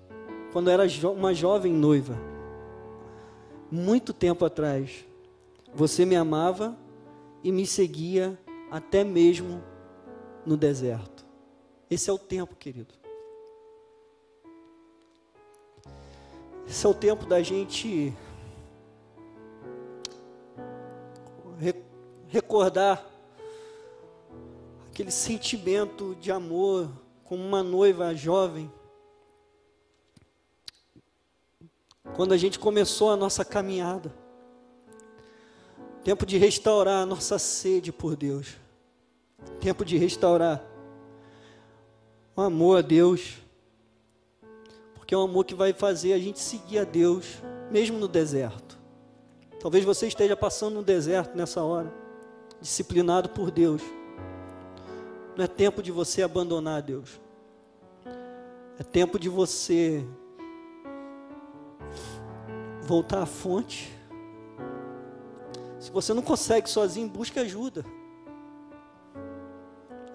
quando 0.52 0.70
era 0.70 0.88
jo 0.88 1.10
uma 1.10 1.34
jovem 1.34 1.72
noiva. 1.72 2.16
Muito 3.70 4.12
tempo 4.12 4.44
atrás, 4.44 5.04
você 5.74 6.04
me 6.04 6.14
amava 6.14 6.76
e 7.42 7.50
me 7.50 7.66
seguia 7.66 8.38
até 8.70 9.02
mesmo 9.02 9.62
no 10.44 10.56
deserto. 10.56 11.26
Esse 11.90 12.08
é 12.08 12.12
o 12.12 12.18
tempo, 12.18 12.54
querido. 12.54 13.01
Esse 16.66 16.86
é 16.86 16.88
o 16.88 16.94
tempo 16.94 17.26
da 17.26 17.42
gente 17.42 18.14
recordar 22.32 23.06
aquele 24.90 25.10
sentimento 25.10 26.16
de 26.18 26.32
amor 26.32 26.90
como 27.24 27.44
uma 27.44 27.62
noiva 27.62 28.14
jovem. 28.14 28.72
Quando 32.16 32.32
a 32.32 32.38
gente 32.38 32.58
começou 32.58 33.10
a 33.10 33.16
nossa 33.16 33.44
caminhada. 33.44 34.14
Tempo 36.02 36.24
de 36.24 36.38
restaurar 36.38 37.02
a 37.02 37.06
nossa 37.06 37.38
sede 37.38 37.92
por 37.92 38.16
Deus. 38.16 38.56
Tempo 39.60 39.84
de 39.84 39.98
restaurar 39.98 40.64
um 42.34 42.40
amor 42.40 42.78
a 42.78 42.80
Deus, 42.80 43.41
porque 45.12 45.16
é 45.16 45.18
um 45.18 45.24
amor 45.24 45.44
que 45.44 45.54
vai 45.54 45.74
fazer 45.74 46.14
a 46.14 46.18
gente 46.18 46.40
seguir 46.40 46.78
a 46.78 46.84
Deus, 46.84 47.26
mesmo 47.70 47.98
no 47.98 48.08
deserto. 48.08 48.78
Talvez 49.60 49.84
você 49.84 50.06
esteja 50.06 50.34
passando 50.34 50.76
no 50.76 50.82
deserto 50.82 51.36
nessa 51.36 51.62
hora, 51.62 51.92
disciplinado 52.62 53.28
por 53.28 53.50
Deus. 53.50 53.82
Não 55.36 55.44
é 55.44 55.46
tempo 55.46 55.82
de 55.82 55.92
você 55.92 56.22
abandonar 56.22 56.80
Deus, 56.80 57.20
é 58.78 58.82
tempo 58.82 59.18
de 59.18 59.28
você 59.28 60.02
voltar 62.80 63.20
à 63.20 63.26
fonte. 63.26 63.94
Se 65.78 65.90
você 65.90 66.14
não 66.14 66.22
consegue 66.22 66.70
sozinho, 66.70 67.06
busque 67.06 67.38
ajuda. 67.38 67.84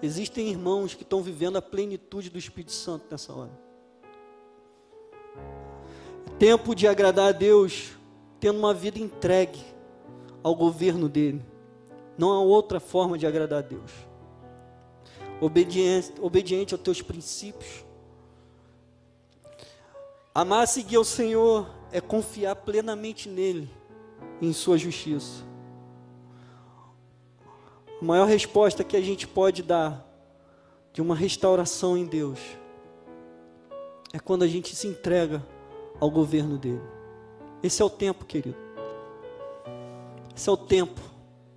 Existem 0.02 0.48
irmãos 0.48 0.96
que 0.96 1.04
estão 1.04 1.22
vivendo 1.22 1.56
a 1.56 1.62
plenitude 1.62 2.30
do 2.30 2.38
Espírito 2.38 2.72
Santo 2.72 3.06
nessa 3.08 3.32
hora. 3.32 3.67
Tempo 6.38 6.72
de 6.72 6.86
agradar 6.86 7.28
a 7.30 7.32
Deus, 7.32 7.90
tendo 8.38 8.60
uma 8.60 8.72
vida 8.72 8.98
entregue 9.00 9.60
ao 10.40 10.54
governo 10.54 11.08
dele. 11.08 11.44
Não 12.16 12.30
há 12.30 12.40
outra 12.40 12.78
forma 12.78 13.18
de 13.18 13.26
agradar 13.26 13.58
a 13.58 13.66
Deus. 13.66 13.90
Obediente, 15.40 16.12
obediente 16.20 16.74
aos 16.74 16.82
teus 16.82 17.02
princípios. 17.02 17.84
Amar 20.32 20.62
e 20.62 20.68
seguir 20.68 20.96
ao 20.96 21.04
Senhor 21.04 21.68
é 21.90 22.00
confiar 22.00 22.54
plenamente 22.54 23.28
nele, 23.28 23.68
em 24.40 24.52
sua 24.52 24.78
justiça. 24.78 25.42
A 28.00 28.04
maior 28.04 28.26
resposta 28.26 28.84
que 28.84 28.96
a 28.96 29.00
gente 29.00 29.26
pode 29.26 29.60
dar 29.60 30.06
de 30.92 31.02
uma 31.02 31.16
restauração 31.16 31.96
em 31.96 32.06
Deus 32.06 32.38
é 34.12 34.20
quando 34.20 34.44
a 34.44 34.46
gente 34.46 34.76
se 34.76 34.86
entrega 34.86 35.44
ao 36.00 36.10
governo 36.10 36.56
dele. 36.58 36.82
Esse 37.62 37.82
é 37.82 37.84
o 37.84 37.90
tempo, 37.90 38.24
querido. 38.24 38.56
Esse 40.34 40.48
é 40.48 40.52
o 40.52 40.56
tempo. 40.56 41.00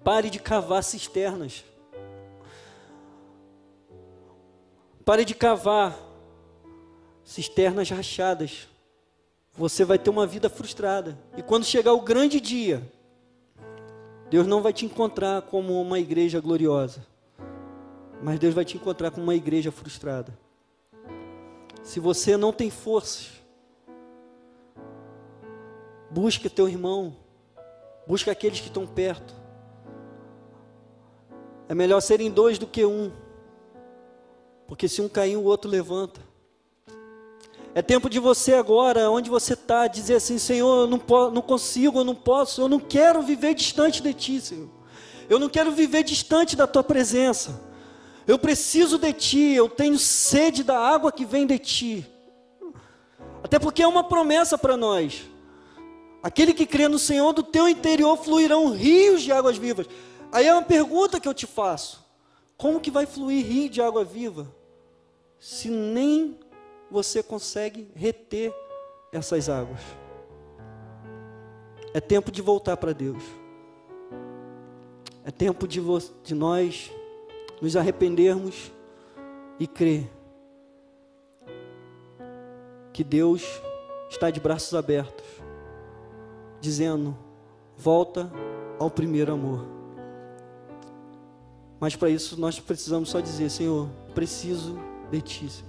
Pare 0.03 0.29
de 0.29 0.39
cavar 0.39 0.83
cisternas. 0.83 1.63
Pare 5.05 5.23
de 5.23 5.35
cavar 5.35 5.97
cisternas 7.23 7.89
rachadas. 7.89 8.67
Você 9.53 9.85
vai 9.85 9.99
ter 9.99 10.09
uma 10.09 10.25
vida 10.25 10.49
frustrada. 10.49 11.17
E 11.37 11.41
quando 11.41 11.65
chegar 11.65 11.93
o 11.93 12.01
grande 12.01 12.39
dia, 12.39 12.81
Deus 14.31 14.47
não 14.47 14.61
vai 14.61 14.71
te 14.71 14.85
encontrar 14.85 15.41
como 15.41 15.79
uma 15.81 15.99
igreja 15.99 16.39
gloriosa, 16.39 17.05
mas 18.23 18.39
Deus 18.39 18.53
vai 18.53 18.63
te 18.63 18.77
encontrar 18.77 19.11
como 19.11 19.23
uma 19.23 19.35
igreja 19.35 19.73
frustrada. 19.73 20.33
Se 21.83 21.99
você 21.99 22.37
não 22.37 22.53
tem 22.53 22.69
forças, 22.69 23.40
busque 26.11 26.49
teu 26.49 26.67
irmão, 26.67 27.15
busque 28.05 28.29
aqueles 28.29 28.59
que 28.59 28.67
estão 28.67 28.85
perto. 28.85 29.33
É 31.67 31.73
melhor 31.73 32.01
serem 32.01 32.29
dois 32.29 32.59
do 32.59 32.67
que 32.67 32.85
um. 32.85 33.11
Porque 34.67 34.87
se 34.87 35.01
um 35.01 35.07
cair, 35.07 35.37
o 35.37 35.43
outro 35.43 35.71
levanta. 35.71 36.19
É 37.73 37.81
tempo 37.81 38.09
de 38.09 38.19
você 38.19 38.53
agora, 38.53 39.09
onde 39.09 39.29
você 39.29 39.53
está, 39.53 39.87
dizer 39.87 40.15
assim: 40.15 40.37
Senhor, 40.37 40.81
eu 40.81 40.87
não, 40.87 41.31
não 41.31 41.41
consigo, 41.41 41.99
eu 41.99 42.03
não 42.03 42.15
posso, 42.15 42.61
eu 42.61 42.67
não 42.67 42.79
quero 42.79 43.21
viver 43.21 43.53
distante 43.53 44.03
de 44.03 44.13
Ti, 44.13 44.41
Senhor. 44.41 44.69
Eu 45.29 45.39
não 45.39 45.47
quero 45.47 45.71
viver 45.71 46.03
distante 46.03 46.57
da 46.57 46.67
Tua 46.67 46.83
presença. 46.83 47.61
Eu 48.27 48.37
preciso 48.37 48.97
de 48.97 49.13
Ti, 49.13 49.53
eu 49.53 49.69
tenho 49.69 49.97
sede 49.97 50.63
da 50.63 50.77
água 50.77 51.11
que 51.11 51.23
vem 51.23 51.47
de 51.47 51.57
Ti. 51.57 52.05
Até 53.41 53.57
porque 53.57 53.81
é 53.81 53.87
uma 53.87 54.03
promessa 54.03 54.57
para 54.57 54.75
nós. 54.75 55.30
Aquele 56.23 56.53
que 56.53 56.65
crê 56.65 56.87
no 56.87 56.99
Senhor, 56.99 57.33
do 57.33 57.43
teu 57.43 57.67
interior 57.67 58.15
fluirão 58.17 58.71
rios 58.71 59.21
de 59.21 59.31
águas 59.31 59.57
vivas. 59.57 59.87
Aí 60.31 60.45
é 60.45 60.53
uma 60.53 60.61
pergunta 60.61 61.19
que 61.19 61.27
eu 61.27 61.33
te 61.33 61.47
faço: 61.47 62.05
como 62.57 62.79
que 62.79 62.91
vai 62.91 63.05
fluir 63.05 63.45
rio 63.45 63.69
de 63.69 63.81
água 63.81 64.03
viva 64.03 64.47
se 65.39 65.69
nem 65.69 66.39
você 66.89 67.23
consegue 67.23 67.89
reter 67.95 68.53
essas 69.11 69.49
águas? 69.49 69.81
É 71.93 71.99
tempo 71.99 72.31
de 72.31 72.41
voltar 72.41 72.77
para 72.77 72.93
Deus. 72.93 73.23
É 75.25 75.31
tempo 75.31 75.67
de, 75.67 75.81
de 76.23 76.33
nós 76.33 76.91
nos 77.61 77.75
arrependermos 77.75 78.71
e 79.59 79.67
crer 79.67 80.09
que 82.91 83.03
Deus 83.03 83.43
está 84.09 84.29
de 84.29 84.39
braços 84.39 84.73
abertos, 84.73 85.25
dizendo: 86.61 87.17
volta 87.77 88.31
ao 88.79 88.89
primeiro 88.89 89.33
amor. 89.33 89.65
Mas 91.79 91.95
para 91.95 92.09
isso 92.09 92.39
nós 92.39 92.59
precisamos 92.59 93.09
só 93.09 93.19
dizer: 93.19 93.49
Senhor, 93.49 93.89
preciso 94.13 94.79
de 95.09 95.21
Ti. 95.21 95.65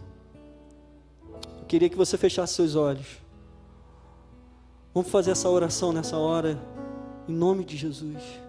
Eu 1.59 1.65
queria 1.67 1.89
que 1.89 1.97
você 1.97 2.19
fechasse 2.19 2.55
seus 2.55 2.77
olhos. 2.77 3.23
Vamos 4.95 5.11
fazer 5.11 5.31
essa 5.31 5.49
oração 5.49 5.91
nessa 5.91 6.19
hora, 6.19 6.59
em 7.27 7.33
nome 7.33 7.65
de 7.65 7.79
Jesus. 7.79 8.42